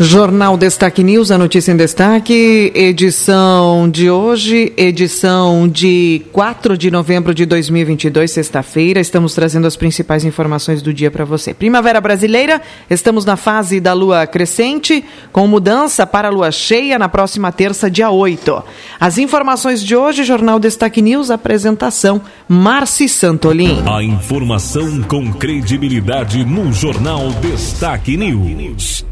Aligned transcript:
Jornal 0.00 0.56
Destaque 0.56 1.02
News, 1.02 1.32
a 1.32 1.36
notícia 1.36 1.72
em 1.72 1.76
destaque, 1.76 2.70
edição 2.72 3.90
de 3.90 4.08
hoje, 4.08 4.72
edição 4.76 5.66
de 5.66 6.22
4 6.32 6.78
de 6.78 6.88
novembro 6.88 7.34
de 7.34 7.44
2022, 7.44 8.30
sexta-feira. 8.30 9.00
Estamos 9.00 9.34
trazendo 9.34 9.66
as 9.66 9.76
principais 9.76 10.24
informações 10.24 10.82
do 10.82 10.94
dia 10.94 11.10
para 11.10 11.24
você. 11.24 11.52
Primavera 11.52 12.00
brasileira, 12.00 12.62
estamos 12.88 13.24
na 13.24 13.34
fase 13.36 13.80
da 13.80 13.92
lua 13.92 14.24
crescente, 14.24 15.04
com 15.32 15.48
mudança 15.48 16.06
para 16.06 16.28
a 16.28 16.30
lua 16.30 16.52
cheia 16.52 16.96
na 16.96 17.08
próxima 17.08 17.50
terça, 17.50 17.90
dia 17.90 18.08
8. 18.08 18.62
As 19.00 19.18
informações 19.18 19.82
de 19.82 19.96
hoje, 19.96 20.22
Jornal 20.22 20.60
Destaque 20.60 21.02
News, 21.02 21.28
apresentação 21.28 22.22
Marci 22.48 23.08
Santolin. 23.08 23.82
A 23.84 24.00
informação 24.00 25.02
com 25.02 25.32
credibilidade 25.32 26.44
no 26.44 26.72
Jornal 26.72 27.30
Destaque 27.42 28.16
News. 28.16 29.04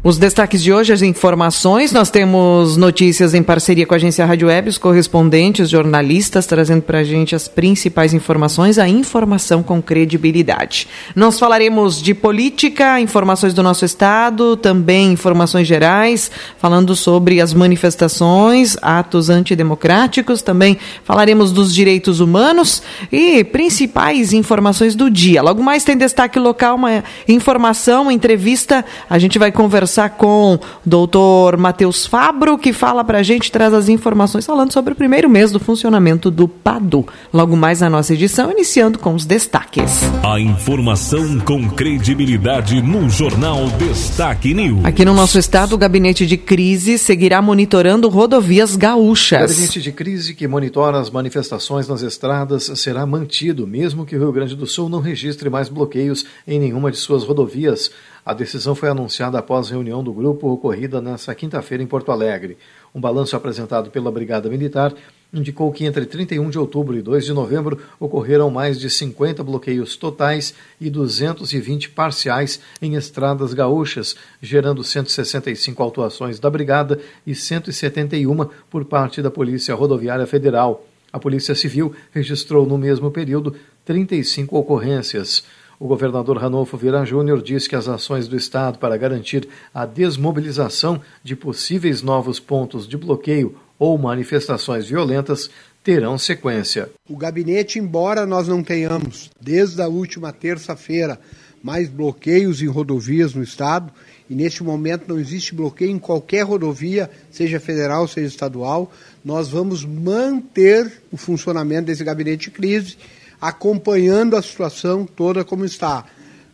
Os 0.00 0.16
destaques 0.16 0.62
de 0.62 0.72
hoje, 0.72 0.92
as 0.92 1.02
informações, 1.02 1.90
nós 1.90 2.08
temos 2.08 2.76
notícias 2.76 3.34
em 3.34 3.42
parceria 3.42 3.84
com 3.84 3.94
a 3.94 3.96
agência 3.96 4.24
Rádio 4.24 4.46
Web, 4.46 4.68
os 4.68 4.78
correspondentes, 4.78 5.68
jornalistas, 5.68 6.46
trazendo 6.46 6.82
para 6.82 7.00
a 7.00 7.04
gente 7.04 7.34
as 7.34 7.48
principais 7.48 8.14
informações, 8.14 8.78
a 8.78 8.88
informação 8.88 9.60
com 9.60 9.82
credibilidade. 9.82 10.86
Nós 11.16 11.36
falaremos 11.36 12.00
de 12.00 12.14
política, 12.14 13.00
informações 13.00 13.52
do 13.52 13.60
nosso 13.60 13.84
estado, 13.84 14.56
também 14.56 15.10
informações 15.10 15.66
gerais, 15.66 16.30
falando 16.58 16.94
sobre 16.94 17.40
as 17.40 17.52
manifestações, 17.52 18.76
atos 18.80 19.28
antidemocráticos, 19.28 20.42
também 20.42 20.78
falaremos 21.02 21.50
dos 21.50 21.74
direitos 21.74 22.20
humanos 22.20 22.84
e 23.10 23.42
principais 23.42 24.32
informações 24.32 24.94
do 24.94 25.10
dia. 25.10 25.42
Logo 25.42 25.60
mais 25.60 25.82
tem 25.82 25.96
destaque 25.96 26.38
local, 26.38 26.76
uma 26.76 27.02
informação, 27.26 28.02
uma 28.02 28.12
entrevista, 28.12 28.84
a 29.10 29.18
gente 29.18 29.40
vai 29.40 29.50
conversar 29.50 29.87
conversar 29.88 30.10
com 30.10 30.54
o 30.54 30.60
doutor 30.84 31.56
Matheus 31.56 32.04
Fabro, 32.04 32.58
que 32.58 32.74
fala 32.74 33.02
para 33.02 33.18
a 33.18 33.22
gente, 33.22 33.50
traz 33.50 33.72
as 33.72 33.88
informações 33.88 34.44
falando 34.44 34.70
sobre 34.70 34.92
o 34.92 34.96
primeiro 34.96 35.30
mês 35.30 35.50
do 35.50 35.58
funcionamento 35.58 36.30
do 36.30 36.46
PADU. 36.46 37.06
Logo 37.32 37.56
mais 37.56 37.80
na 37.80 37.88
nossa 37.88 38.12
edição, 38.12 38.50
iniciando 38.50 38.98
com 38.98 39.14
os 39.14 39.24
destaques. 39.24 40.02
A 40.22 40.38
informação 40.38 41.40
com 41.40 41.70
credibilidade 41.70 42.82
no 42.82 43.08
Jornal 43.08 43.66
Destaque 43.78 44.52
News. 44.52 44.84
Aqui 44.84 45.06
no 45.06 45.14
nosso 45.14 45.38
estado, 45.38 45.72
o 45.72 45.78
gabinete 45.78 46.26
de 46.26 46.36
crise 46.36 46.98
seguirá 46.98 47.40
monitorando 47.40 48.10
rodovias 48.10 48.76
gaúchas. 48.76 49.50
O 49.50 49.54
gabinete 49.54 49.80
de 49.80 49.92
crise 49.92 50.34
que 50.34 50.46
monitora 50.46 51.00
as 51.00 51.08
manifestações 51.08 51.88
nas 51.88 52.02
estradas 52.02 52.70
será 52.74 53.06
mantido, 53.06 53.66
mesmo 53.66 54.04
que 54.04 54.16
o 54.16 54.18
Rio 54.18 54.32
Grande 54.32 54.54
do 54.54 54.66
Sul 54.66 54.90
não 54.90 55.00
registre 55.00 55.48
mais 55.48 55.70
bloqueios 55.70 56.26
em 56.46 56.60
nenhuma 56.60 56.90
de 56.90 56.98
suas 56.98 57.24
rodovias. 57.24 57.90
A 58.28 58.34
decisão 58.34 58.74
foi 58.74 58.90
anunciada 58.90 59.38
após 59.38 59.70
reunião 59.70 60.04
do 60.04 60.12
grupo 60.12 60.50
ocorrida 60.50 61.00
nesta 61.00 61.34
quinta-feira 61.34 61.82
em 61.82 61.86
Porto 61.86 62.12
Alegre. 62.12 62.58
Um 62.94 63.00
balanço 63.00 63.34
apresentado 63.34 63.90
pela 63.90 64.12
Brigada 64.12 64.50
Militar 64.50 64.92
indicou 65.32 65.72
que 65.72 65.86
entre 65.86 66.04
31 66.04 66.50
de 66.50 66.58
outubro 66.58 66.94
e 66.94 67.00
2 67.00 67.24
de 67.24 67.32
novembro 67.32 67.78
ocorreram 67.98 68.50
mais 68.50 68.78
de 68.78 68.90
50 68.90 69.42
bloqueios 69.42 69.96
totais 69.96 70.52
e 70.78 70.90
220 70.90 71.88
parciais 71.88 72.60
em 72.82 72.96
estradas 72.96 73.54
gaúchas, 73.54 74.14
gerando 74.42 74.84
165 74.84 75.82
autuações 75.82 76.38
da 76.38 76.50
Brigada 76.50 77.00
e 77.26 77.34
171 77.34 78.46
por 78.68 78.84
parte 78.84 79.22
da 79.22 79.30
Polícia 79.30 79.74
Rodoviária 79.74 80.26
Federal. 80.26 80.86
A 81.10 81.18
Polícia 81.18 81.54
Civil 81.54 81.94
registrou 82.12 82.66
no 82.66 82.76
mesmo 82.76 83.10
período 83.10 83.56
35 83.86 84.54
ocorrências. 84.54 85.44
O 85.80 85.86
governador 85.86 86.38
Ranolfo 86.38 86.76
Vieira 86.76 87.04
Júnior 87.04 87.40
disse 87.40 87.68
que 87.68 87.76
as 87.76 87.86
ações 87.86 88.26
do 88.26 88.36
Estado 88.36 88.78
para 88.78 88.96
garantir 88.96 89.48
a 89.72 89.86
desmobilização 89.86 91.00
de 91.22 91.36
possíveis 91.36 92.02
novos 92.02 92.40
pontos 92.40 92.88
de 92.88 92.96
bloqueio 92.96 93.54
ou 93.78 93.96
manifestações 93.96 94.88
violentas 94.88 95.48
terão 95.84 96.18
sequência. 96.18 96.90
O 97.08 97.16
gabinete, 97.16 97.78
embora 97.78 98.26
nós 98.26 98.48
não 98.48 98.60
tenhamos, 98.60 99.30
desde 99.40 99.80
a 99.80 99.86
última 99.86 100.32
terça-feira, 100.32 101.20
mais 101.62 101.88
bloqueios 101.88 102.60
em 102.60 102.66
rodovias 102.66 103.32
no 103.32 103.42
Estado, 103.42 103.92
e 104.28 104.34
neste 104.34 104.64
momento 104.64 105.04
não 105.06 105.18
existe 105.18 105.54
bloqueio 105.54 105.92
em 105.92 105.98
qualquer 105.98 106.42
rodovia, 106.42 107.08
seja 107.30 107.60
federal, 107.60 108.08
seja 108.08 108.26
estadual, 108.26 108.92
nós 109.24 109.48
vamos 109.48 109.84
manter 109.84 111.02
o 111.12 111.16
funcionamento 111.16 111.86
desse 111.86 112.02
gabinete 112.02 112.46
de 112.46 112.50
crise 112.50 112.96
acompanhando 113.40 114.36
a 114.36 114.42
situação 114.42 115.04
toda 115.04 115.44
como 115.44 115.64
está. 115.64 116.04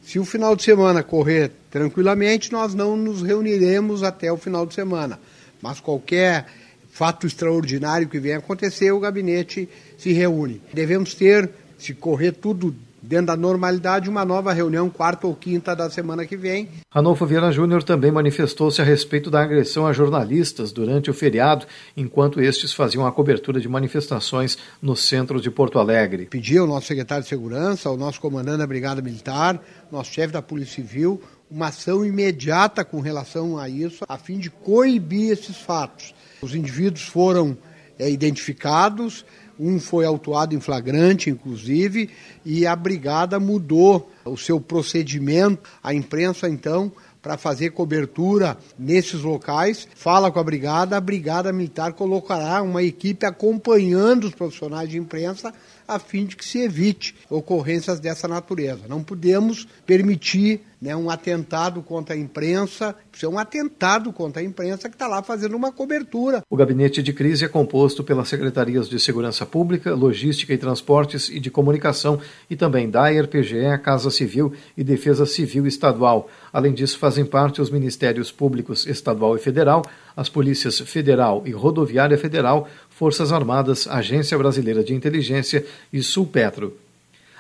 Se 0.03 0.19
o 0.19 0.25
final 0.25 0.55
de 0.55 0.63
semana 0.63 1.03
correr 1.03 1.51
tranquilamente, 1.71 2.53
nós 2.53 2.75
não 2.75 2.97
nos 2.97 3.23
reuniremos 3.23 4.03
até 4.03 4.31
o 4.31 4.37
final 4.37 4.67
de 4.67 4.75
semana. 4.75 5.19
Mas 5.63 5.81
qualquer 5.81 6.47
fato 6.91 7.27
extraordinário 7.27 8.09
que 8.09 8.21
venha 8.21 8.39
acontecer, 8.39 8.93
o 8.93 9.01
gabinete 9.01 9.69
se 9.99 10.13
reúne. 10.13 10.61
Devemos 10.73 11.15
ter, 11.15 11.51
se 11.79 11.95
correr 11.95 12.33
tudo 12.33 12.75
dentro 13.07 13.27
da 13.27 13.37
normalidade, 13.37 14.09
uma 14.09 14.25
nova 14.25 14.53
reunião, 14.53 14.89
quarta 14.89 15.27
ou 15.27 15.35
quinta 15.35 15.77
da 15.77 15.91
semana 15.91 16.25
que 16.25 16.37
vem. 16.37 16.69
Ranolfo 16.91 17.27
Vieira 17.27 17.53
Júnior 17.53 17.83
também 17.83 18.11
manifestou-se 18.11 18.81
a 18.81 18.85
respeito 18.85 19.31
da 19.31 19.43
agressão 19.43 19.87
a 19.87 19.93
jornalistas 19.93 20.73
durante 20.73 21.11
o 21.11 21.15
feriado, 21.15 21.67
enquanto 21.97 22.41
estes 22.41 22.73
faziam 22.73 23.07
a 23.07 23.13
cobertura 23.13 23.61
de 23.61 23.69
manifestações 23.69 24.57
no 24.81 24.97
centro 24.97 25.41
de 25.41 25.51
Porto 25.51 25.79
Alegre. 25.79 26.27
Pedi 26.27 26.57
ao 26.57 26.67
nosso 26.67 26.87
secretário 26.87 27.23
de 27.23 27.29
Segurança, 27.29 27.89
ao 27.89 27.97
nosso 27.97 28.21
comandante 28.21 28.59
da 28.59 28.67
Brigada 28.67 29.03
Militar, 29.03 29.61
nosso 29.93 30.13
chefe 30.13 30.33
da 30.33 30.41
Polícia 30.41 30.77
Civil, 30.77 31.23
uma 31.51 31.69
ação 31.69 32.05
imediata 32.05 32.85
com 32.85 33.01
relação 33.01 33.59
a 33.59 33.69
isso, 33.69 34.05
a 34.09 34.17
fim 34.17 34.39
de 34.39 34.51
coibir 34.51 35.31
esses 35.31 35.57
fatos. 35.57 36.15
Os 36.41 36.55
indivíduos 36.55 37.03
foram 37.03 37.57
é, 37.99 38.11
identificados, 38.11 39.25
um 39.59 39.79
foi 39.79 40.05
autuado 40.05 40.55
em 40.55 40.61
flagrante, 40.61 41.31
inclusive, 41.31 42.11
e 42.45 42.67
a 42.67 42.75
brigada 42.75 43.39
mudou 43.39 44.11
o 44.25 44.37
seu 44.37 44.61
procedimento. 44.61 45.69
A 45.83 45.95
imprensa, 45.95 46.49
então, 46.49 46.93
para 47.25 47.39
fazer 47.39 47.71
cobertura 47.71 48.57
nesses 48.79 49.23
locais, 49.23 49.89
fala 49.95 50.31
com 50.31 50.39
a 50.39 50.45
brigada, 50.45 50.97
a 50.97 51.01
brigada 51.01 51.53
militar 51.53 51.95
colocará 51.95 52.61
uma 52.61 52.83
equipe 52.83 53.25
acompanhando 53.25 54.25
os 54.25 54.35
profissionais 54.35 54.91
de 54.91 54.99
imprensa 54.99 55.53
a 55.87 55.99
fim 55.99 56.27
de 56.27 56.37
que 56.37 56.45
se 56.45 56.61
evite 56.61 57.15
ocorrências 57.29 58.01
dessa 58.01 58.27
natureza. 58.29 58.83
Não 58.89 59.03
podemos 59.03 59.67
permitir 59.87 60.61
né, 60.85 60.95
um 60.95 61.09
atentado 61.09 61.83
contra 61.83 62.15
a 62.15 62.19
imprensa, 62.19 62.95
isso 63.11 63.25
é 63.25 63.29
um 63.29 63.39
atentado 63.39 64.13
contra 64.13 64.43
a 64.43 64.45
imprensa 64.45 64.89
que 64.89 64.95
está 64.95 65.07
lá 65.07 65.23
fazendo 65.23 65.57
uma 65.57 65.73
cobertura. 65.73 66.43
O 66.51 66.57
gabinete 66.57 67.03
de 67.03 67.13
crise 67.13 67.45
é 67.45 67.49
composto 67.49 68.05
pelas 68.05 68.29
secretarias 68.29 68.87
de 68.87 69.01
Segurança 69.01 69.47
Pública, 69.47 69.95
Logística 69.95 70.53
e 70.53 70.59
Transportes 70.59 71.31
e 71.31 71.41
de 71.41 71.51
Comunicação 71.51 72.21
e 72.51 72.55
também 72.55 72.91
da 72.91 73.05
PGE, 73.27 73.79
Casa 73.83 74.11
Civil 74.11 74.53
e 74.77 74.85
Defesa 74.85 75.25
Civil 75.25 75.67
Estadual. 75.67 76.29
Além 76.53 76.75
disso, 76.75 76.99
fazem 76.99 77.25
parte 77.25 77.63
os 77.63 77.71
Ministérios 77.71 78.31
Públicos 78.31 78.87
Estadual 78.87 79.37
e 79.37 79.39
Federal, 79.39 79.83
as 80.17 80.29
Polícias 80.29 80.79
Federal 80.81 81.43
e 81.45 81.51
Rodoviária 81.51 82.17
Federal, 82.17 82.69
Forças 82.91 83.33
Armadas, 83.33 83.89
Agência 83.89 84.39
Brasileira 84.39 84.85
de 84.85 84.95
Inteligência 84.95 85.65
e 85.93 86.03
Sulpetro. 86.03 86.77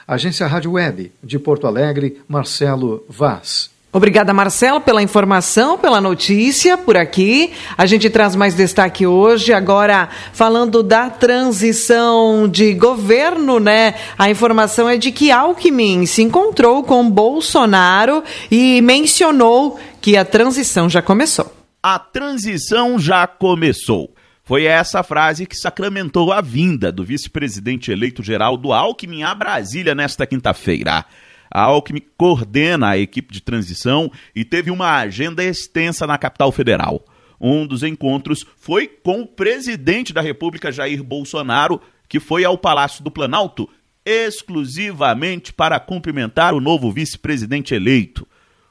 Agência 0.06 0.46
Rádio 0.46 0.72
Web, 0.72 1.12
de 1.22 1.38
Porto 1.38 1.66
Alegre, 1.66 2.20
Marcelo 2.28 3.04
Vaz. 3.08 3.74
Obrigada, 3.96 4.34
Marcelo, 4.34 4.80
pela 4.80 5.04
informação, 5.04 5.78
pela 5.78 6.00
notícia 6.00 6.76
por 6.76 6.96
aqui. 6.96 7.52
A 7.78 7.86
gente 7.86 8.10
traz 8.10 8.34
mais 8.34 8.52
destaque 8.52 9.06
hoje, 9.06 9.52
agora 9.52 10.08
falando 10.32 10.82
da 10.82 11.08
transição 11.08 12.48
de 12.48 12.74
governo, 12.74 13.60
né? 13.60 13.94
A 14.18 14.28
informação 14.28 14.88
é 14.88 14.96
de 14.96 15.12
que 15.12 15.30
Alckmin 15.30 16.06
se 16.06 16.22
encontrou 16.22 16.82
com 16.82 17.08
Bolsonaro 17.08 18.24
e 18.50 18.82
mencionou 18.82 19.78
que 20.00 20.16
a 20.16 20.24
transição 20.24 20.90
já 20.90 21.00
começou. 21.00 21.53
A 21.86 21.98
transição 21.98 22.98
já 22.98 23.26
começou. 23.26 24.14
Foi 24.42 24.64
essa 24.64 25.02
frase 25.02 25.44
que 25.44 25.54
sacramentou 25.54 26.32
a 26.32 26.40
vinda 26.40 26.90
do 26.90 27.04
vice-presidente 27.04 27.92
eleito 27.92 28.22
Geraldo 28.22 28.72
Alckmin 28.72 29.22
a 29.22 29.34
Brasília 29.34 29.94
nesta 29.94 30.26
quinta-feira. 30.26 31.04
A 31.50 31.60
Alckmin 31.60 32.00
coordena 32.16 32.88
a 32.88 32.96
equipe 32.96 33.34
de 33.34 33.42
transição 33.42 34.10
e 34.34 34.46
teve 34.46 34.70
uma 34.70 34.96
agenda 34.96 35.44
extensa 35.44 36.06
na 36.06 36.16
capital 36.16 36.50
federal. 36.50 37.04
Um 37.38 37.66
dos 37.66 37.82
encontros 37.82 38.46
foi 38.56 38.86
com 38.86 39.20
o 39.20 39.26
presidente 39.26 40.14
da 40.14 40.22
República, 40.22 40.72
Jair 40.72 41.04
Bolsonaro, 41.04 41.82
que 42.08 42.18
foi 42.18 42.46
ao 42.46 42.56
Palácio 42.56 43.04
do 43.04 43.10
Planalto 43.10 43.68
exclusivamente 44.06 45.52
para 45.52 45.78
cumprimentar 45.78 46.54
o 46.54 46.62
novo 46.62 46.90
vice-presidente 46.90 47.74
eleito. 47.74 48.26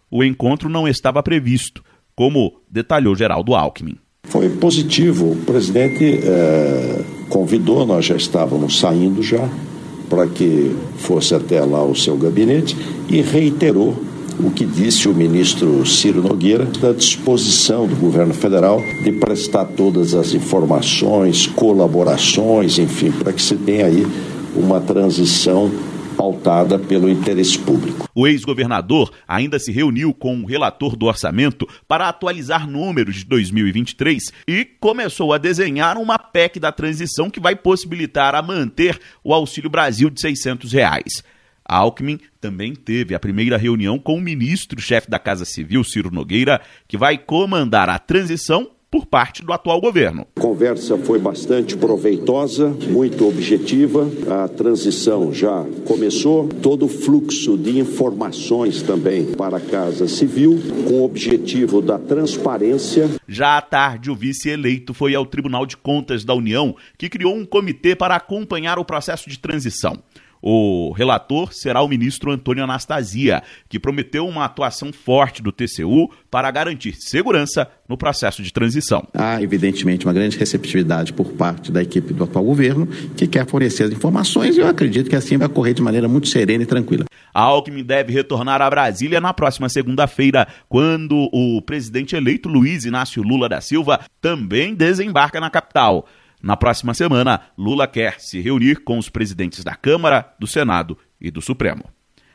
O 0.10 0.24
encontro 0.24 0.68
não 0.68 0.88
estava 0.88 1.22
previsto, 1.22 1.84
como 2.16 2.54
detalhou 2.70 3.16
Geraldo 3.16 3.56
Alckmin. 3.56 3.98
Foi 4.26 4.50
positivo. 4.50 5.32
O 5.32 5.36
presidente 5.36 6.20
eh, 6.24 7.02
convidou, 7.30 7.86
nós 7.86 8.06
já 8.06 8.16
estávamos 8.16 8.80
saindo 8.80 9.22
já, 9.22 9.50
para 10.10 10.28
que 10.28 10.76
fosse 10.98 11.36
até 11.36 11.62
lá 11.62 11.84
o 11.84 11.96
seu 11.96 12.16
gabinete 12.16 12.78
e 13.10 13.22
reiterou 13.22 13.96
o 14.40 14.50
que 14.50 14.66
disse 14.66 15.08
o 15.08 15.14
ministro 15.14 15.86
Ciro 15.86 16.22
Nogueira 16.22 16.66
da 16.80 16.92
disposição 16.92 17.88
do 17.88 17.96
governo 17.96 18.34
federal 18.34 18.82
de 19.04 19.12
prestar 19.12 19.66
todas 19.66 20.14
as 20.16 20.34
informações, 20.34 21.48
colaborações, 21.48 22.80
enfim, 22.80 23.12
para 23.12 23.32
que 23.32 23.42
se 23.42 23.56
tenha 23.56 23.86
aí 23.86 24.06
uma 24.56 24.80
transição 24.80 25.70
pautada 26.24 26.80
pelo 26.80 27.10
interesse 27.10 27.60
público. 27.60 28.08
O 28.16 28.26
ex-governador 28.26 29.12
ainda 29.28 29.60
se 29.60 29.74
reuniu 29.74 30.14
com 30.14 30.40
o 30.40 30.46
relator 30.46 30.96
do 30.96 31.06
orçamento 31.06 31.68
para 31.86 32.08
atualizar 32.08 32.66
números 32.66 33.16
de 33.16 33.26
2023 33.26 34.32
e 34.48 34.64
começou 34.64 35.34
a 35.34 35.38
desenhar 35.38 35.98
uma 35.98 36.18
PEC 36.18 36.62
da 36.62 36.72
transição 36.72 37.30
que 37.30 37.42
vai 37.42 37.58
possibilitar 37.58 38.36
a 38.36 38.42
manter 38.42 38.98
o 39.22 39.34
Auxílio 39.34 39.70
Brasil 39.70 40.10
de 40.10 40.22
600 40.22 40.72
reais. 40.72 41.24
Alckmin 41.66 42.20
também 42.40 42.74
teve 42.74 43.14
a 43.14 43.20
primeira 43.20 43.58
reunião 43.58 44.00
com 44.00 44.16
o 44.16 44.22
ministro-chefe 44.22 45.10
da 45.10 45.20
Casa 45.20 45.44
Civil, 45.44 45.84
Ciro 45.84 46.10
Nogueira, 46.10 46.62
que 46.88 46.98
vai 46.98 47.18
comandar 47.18 47.90
a 47.90 48.00
transição 48.00 48.70
por 48.94 49.08
parte 49.08 49.44
do 49.44 49.52
atual 49.52 49.82
governo. 49.82 50.28
A 50.36 50.40
conversa 50.40 51.00
foi 51.00 51.18
bastante 51.18 51.76
proveitosa, 51.76 52.70
muito 52.92 53.28
objetiva. 53.28 54.08
A 54.30 54.48
transição 54.48 55.34
já 55.34 55.66
começou. 55.88 56.48
Todo 56.62 56.86
o 56.86 56.88
fluxo 56.88 57.58
de 57.58 57.80
informações 57.80 58.84
também 58.84 59.26
para 59.34 59.58
a 59.58 59.60
Casa 59.60 60.08
Civil, 60.08 60.62
com 60.88 61.00
o 61.00 61.06
objetivo 61.06 61.82
da 61.82 61.98
transparência. 61.98 63.10
Já 63.28 63.58
à 63.58 63.62
tarde, 63.64 64.12
o 64.12 64.16
vice-eleito 64.16 64.94
foi 64.94 65.16
ao 65.16 65.26
Tribunal 65.26 65.66
de 65.66 65.76
Contas 65.76 66.24
da 66.24 66.36
União, 66.36 66.76
que 66.96 67.10
criou 67.10 67.34
um 67.34 67.46
comitê 67.46 67.96
para 67.96 68.16
acompanhar 68.16 68.78
o 68.78 68.86
processo 68.86 69.28
de 69.28 69.40
transição. 69.40 69.98
O 70.46 70.92
relator 70.92 71.54
será 71.54 71.82
o 71.82 71.88
ministro 71.88 72.30
Antônio 72.30 72.66
Anastasia, 72.66 73.42
que 73.70 73.80
prometeu 73.80 74.28
uma 74.28 74.44
atuação 74.44 74.92
forte 74.92 75.42
do 75.42 75.54
TCU 75.54 76.12
para 76.30 76.52
garantir 76.52 76.96
segurança 77.00 77.66
no 77.88 77.96
processo 77.96 78.44
de 78.44 78.52
transição. 78.52 79.08
Há, 79.14 79.42
evidentemente, 79.42 80.06
uma 80.06 80.12
grande 80.12 80.38
receptividade 80.38 81.14
por 81.14 81.32
parte 81.32 81.72
da 81.72 81.82
equipe 81.82 82.14
do 82.14 82.26
atual 82.26 82.44
governo, 82.44 82.86
que 83.16 83.26
quer 83.26 83.48
fornecer 83.48 83.84
as 83.84 83.92
informações, 83.92 84.58
e 84.58 84.60
eu 84.60 84.68
acredito 84.68 85.10
que 85.10 85.16
assim 85.16 85.38
vai 85.38 85.48
correr 85.48 85.74
de 85.74 85.82
maneira 85.82 86.10
muito 86.10 86.28
serena 86.28 86.64
e 86.64 86.68
tranquila. 86.68 87.06
A 87.34 87.42
Alckmin 87.42 87.84
deve 87.84 88.12
retornar 88.12 88.62
a 88.62 88.70
Brasília 88.70 89.22
na 89.22 89.34
próxima 89.34 89.70
segunda-feira, 89.70 90.46
quando 90.68 91.30
o 91.32 91.62
presidente 91.62 92.18
eleito 92.18 92.50
Luiz 92.50 92.84
Inácio 92.84 93.24
Lula 93.24 93.48
da 93.48 93.62
Silva 93.62 94.02
também 94.20 94.76
desembarca 94.76 95.40
na 95.40 95.50
capital. 95.50 96.06
Na 96.44 96.58
próxima 96.58 96.94
semana, 96.94 97.40
Lula 97.58 97.88
quer 97.88 98.20
se 98.20 98.42
reunir 98.42 98.84
com 98.84 98.98
os 98.98 99.08
presidentes 99.08 99.64
da 99.64 99.76
Câmara, 99.76 100.34
do 100.38 100.46
Senado 100.46 100.98
e 101.20 101.32
do 101.32 101.42
Supremo. 101.42 101.86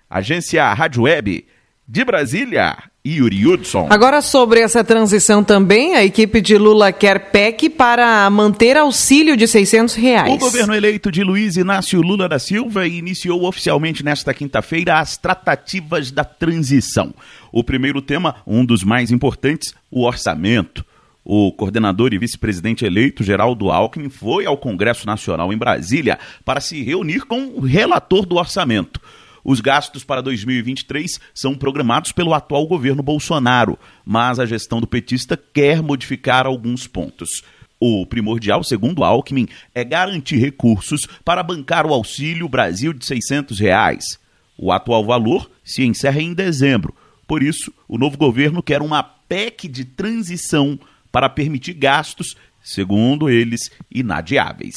Agência 0.09 0.73
Rádio 0.73 1.03
Web 1.03 1.47
de 1.87 2.05
Brasília, 2.07 2.77
Yuri 3.07 3.47
Hudson. 3.47 3.87
Agora 3.91 4.23
sobre 4.23 4.61
essa 4.61 4.83
transição 4.83 5.45
também, 5.45 5.95
a 5.95 6.05
equipe 6.05 6.41
de 6.41 6.57
Lula 6.57 6.91
quer 6.91 7.31
PEC 7.31 7.69
para 7.69 8.29
manter 8.31 8.79
auxílio 8.79 9.37
de 9.37 9.47
600 9.47 9.95
reais. 9.95 10.35
O 10.35 10.39
governo 10.39 10.75
eleito 10.75 11.13
de 11.13 11.23
Luiz 11.23 11.59
Inácio 11.59 12.01
Lula 12.01 12.29
da 12.29 12.39
Silva 12.39 12.87
iniciou 12.87 13.45
oficialmente 13.45 14.03
nesta 14.03 14.33
quinta-feira 14.33 14.99
as 14.99 15.19
tratativas 15.19 16.11
da 16.11 16.25
transição. 16.25 17.15
O 17.53 17.63
primeiro 17.63 18.01
tema, 18.01 18.37
um 18.47 18.65
dos 18.65 18.83
mais 18.83 19.11
importantes, 19.11 19.75
o 19.91 20.07
orçamento. 20.07 20.85
O 21.31 21.53
coordenador 21.53 22.15
e 22.15 22.19
vice-presidente 22.19 22.87
eleito, 22.87 23.23
Geraldo 23.23 23.71
Alckmin, 23.71 24.09
foi 24.09 24.47
ao 24.47 24.57
Congresso 24.57 25.07
Nacional 25.07 25.53
em 25.53 25.59
Brasília 25.59 26.19
para 26.43 26.59
se 26.59 26.83
reunir 26.83 27.27
com 27.27 27.49
o 27.49 27.61
relator 27.61 28.25
do 28.25 28.37
orçamento. 28.37 28.99
Os 29.45 29.61
gastos 29.61 30.03
para 30.03 30.23
2023 30.23 31.21
são 31.35 31.55
programados 31.55 32.13
pelo 32.13 32.33
atual 32.33 32.67
governo 32.67 33.03
Bolsonaro, 33.03 33.79
mas 34.07 34.39
a 34.39 34.47
gestão 34.47 34.81
do 34.81 34.87
petista 34.87 35.37
quer 35.37 35.83
modificar 35.83 36.47
alguns 36.47 36.87
pontos. 36.87 37.43
O 37.79 38.07
primordial, 38.07 38.65
segundo 38.65 39.05
Alckmin, 39.05 39.49
é 39.75 39.85
garantir 39.85 40.39
recursos 40.39 41.07
para 41.27 41.43
bancar 41.43 41.85
o 41.85 41.93
Auxílio 41.93 42.49
Brasil 42.49 42.95
de 42.95 43.05
600 43.05 43.61
reais. 43.61 44.19
O 44.57 44.73
atual 44.73 45.05
valor 45.05 45.51
se 45.63 45.85
encerra 45.85 46.23
em 46.23 46.33
dezembro. 46.33 46.97
Por 47.27 47.43
isso, 47.43 47.71
o 47.87 47.99
novo 47.99 48.17
governo 48.17 48.63
quer 48.63 48.81
uma 48.81 49.03
PEC 49.03 49.69
de 49.69 49.85
transição 49.85 50.81
para 51.19 51.29
permitir 51.29 51.73
gastos, 51.73 52.37
segundo 52.63 53.29
eles, 53.29 53.73
inadiáveis. 53.93 54.77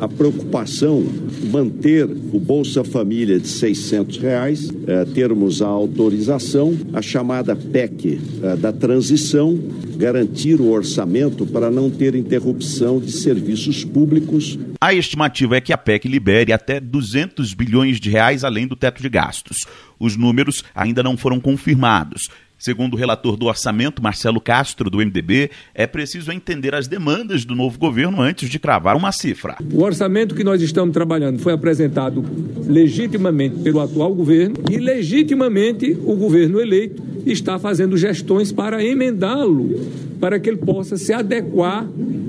A 0.00 0.08
preocupação 0.08 1.04
manter 1.52 2.04
o 2.06 2.40
Bolsa 2.40 2.82
Família 2.82 3.38
de 3.38 3.46
600 3.46 4.16
reais, 4.16 4.70
é, 4.86 5.04
termos 5.04 5.60
a 5.60 5.66
autorização, 5.66 6.74
a 6.94 7.02
chamada 7.02 7.54
PEC 7.54 8.18
é, 8.42 8.56
da 8.56 8.72
transição, 8.72 9.54
garantir 9.98 10.62
o 10.62 10.70
orçamento 10.70 11.44
para 11.46 11.70
não 11.70 11.90
ter 11.90 12.14
interrupção 12.14 12.98
de 12.98 13.12
serviços 13.12 13.84
públicos. 13.84 14.58
A 14.80 14.94
estimativa 14.94 15.58
é 15.58 15.60
que 15.60 15.74
a 15.74 15.78
PEC 15.78 16.08
libere 16.08 16.54
até 16.54 16.80
200 16.80 17.52
bilhões 17.52 18.00
de 18.00 18.08
reais 18.08 18.44
além 18.44 18.66
do 18.66 18.74
teto 18.74 19.02
de 19.02 19.10
gastos. 19.10 19.58
Os 20.00 20.16
números 20.16 20.64
ainda 20.74 21.02
não 21.02 21.18
foram 21.18 21.38
confirmados. 21.38 22.30
Segundo 22.58 22.94
o 22.94 22.96
relator 22.96 23.36
do 23.36 23.46
orçamento, 23.46 24.02
Marcelo 24.02 24.40
Castro, 24.40 24.88
do 24.88 24.98
MDB, 24.98 25.50
é 25.74 25.86
preciso 25.86 26.32
entender 26.32 26.74
as 26.74 26.88
demandas 26.88 27.44
do 27.44 27.54
novo 27.54 27.78
governo 27.78 28.22
antes 28.22 28.48
de 28.48 28.58
cravar 28.58 28.96
uma 28.96 29.12
cifra. 29.12 29.56
O 29.72 29.82
orçamento 29.82 30.34
que 30.34 30.42
nós 30.42 30.62
estamos 30.62 30.94
trabalhando 30.94 31.38
foi 31.38 31.52
apresentado 31.52 32.24
legitimamente 32.66 33.56
pelo 33.56 33.80
atual 33.80 34.14
governo 34.14 34.56
e 34.70 34.78
legitimamente 34.78 35.92
o 36.04 36.16
governo 36.16 36.58
eleito 36.58 37.02
está 37.26 37.58
fazendo 37.58 37.96
gestões 37.96 38.52
para 38.52 38.82
emendá-lo, 38.82 39.90
para 40.18 40.40
que 40.40 40.48
ele 40.48 40.56
possa 40.56 40.96
se 40.96 41.12
adequar 41.12 41.86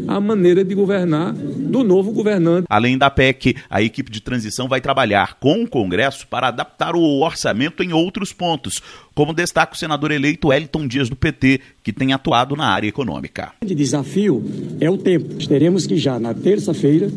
à 0.07 0.19
maneira 0.19 0.63
de 0.63 0.75
governar 0.75 1.33
do 1.33 1.83
novo 1.83 2.11
governante. 2.11 2.65
Além 2.69 2.97
da 2.97 3.09
PEC, 3.09 3.55
a 3.69 3.81
equipe 3.81 4.09
de 4.09 4.21
transição 4.21 4.67
vai 4.67 4.81
trabalhar 4.81 5.35
com 5.35 5.63
o 5.63 5.69
Congresso 5.69 6.27
para 6.27 6.47
adaptar 6.47 6.95
o 6.95 7.21
orçamento 7.21 7.83
em 7.83 7.93
outros 7.93 8.33
pontos, 8.33 8.81
como 9.17 9.33
destaca 9.33 9.73
o 9.73 9.75
senador 9.75 10.11
eleito 10.11 10.49
Wellington 10.49 10.87
Dias 10.87 11.09
do 11.09 11.15
PT, 11.15 11.59
que 11.81 11.91
tem 11.91 12.13
atuado 12.13 12.55
na 12.55 12.67
área 12.67 12.87
econômica. 12.87 13.51
O 13.63 13.65
desafio 13.65 14.45
é 14.79 14.91
o 14.91 14.95
tempo. 14.95 15.43
Teremos 15.47 15.87
que 15.87 15.97
já 15.97 16.19
na 16.19 16.35
terça-feira 16.35 17.09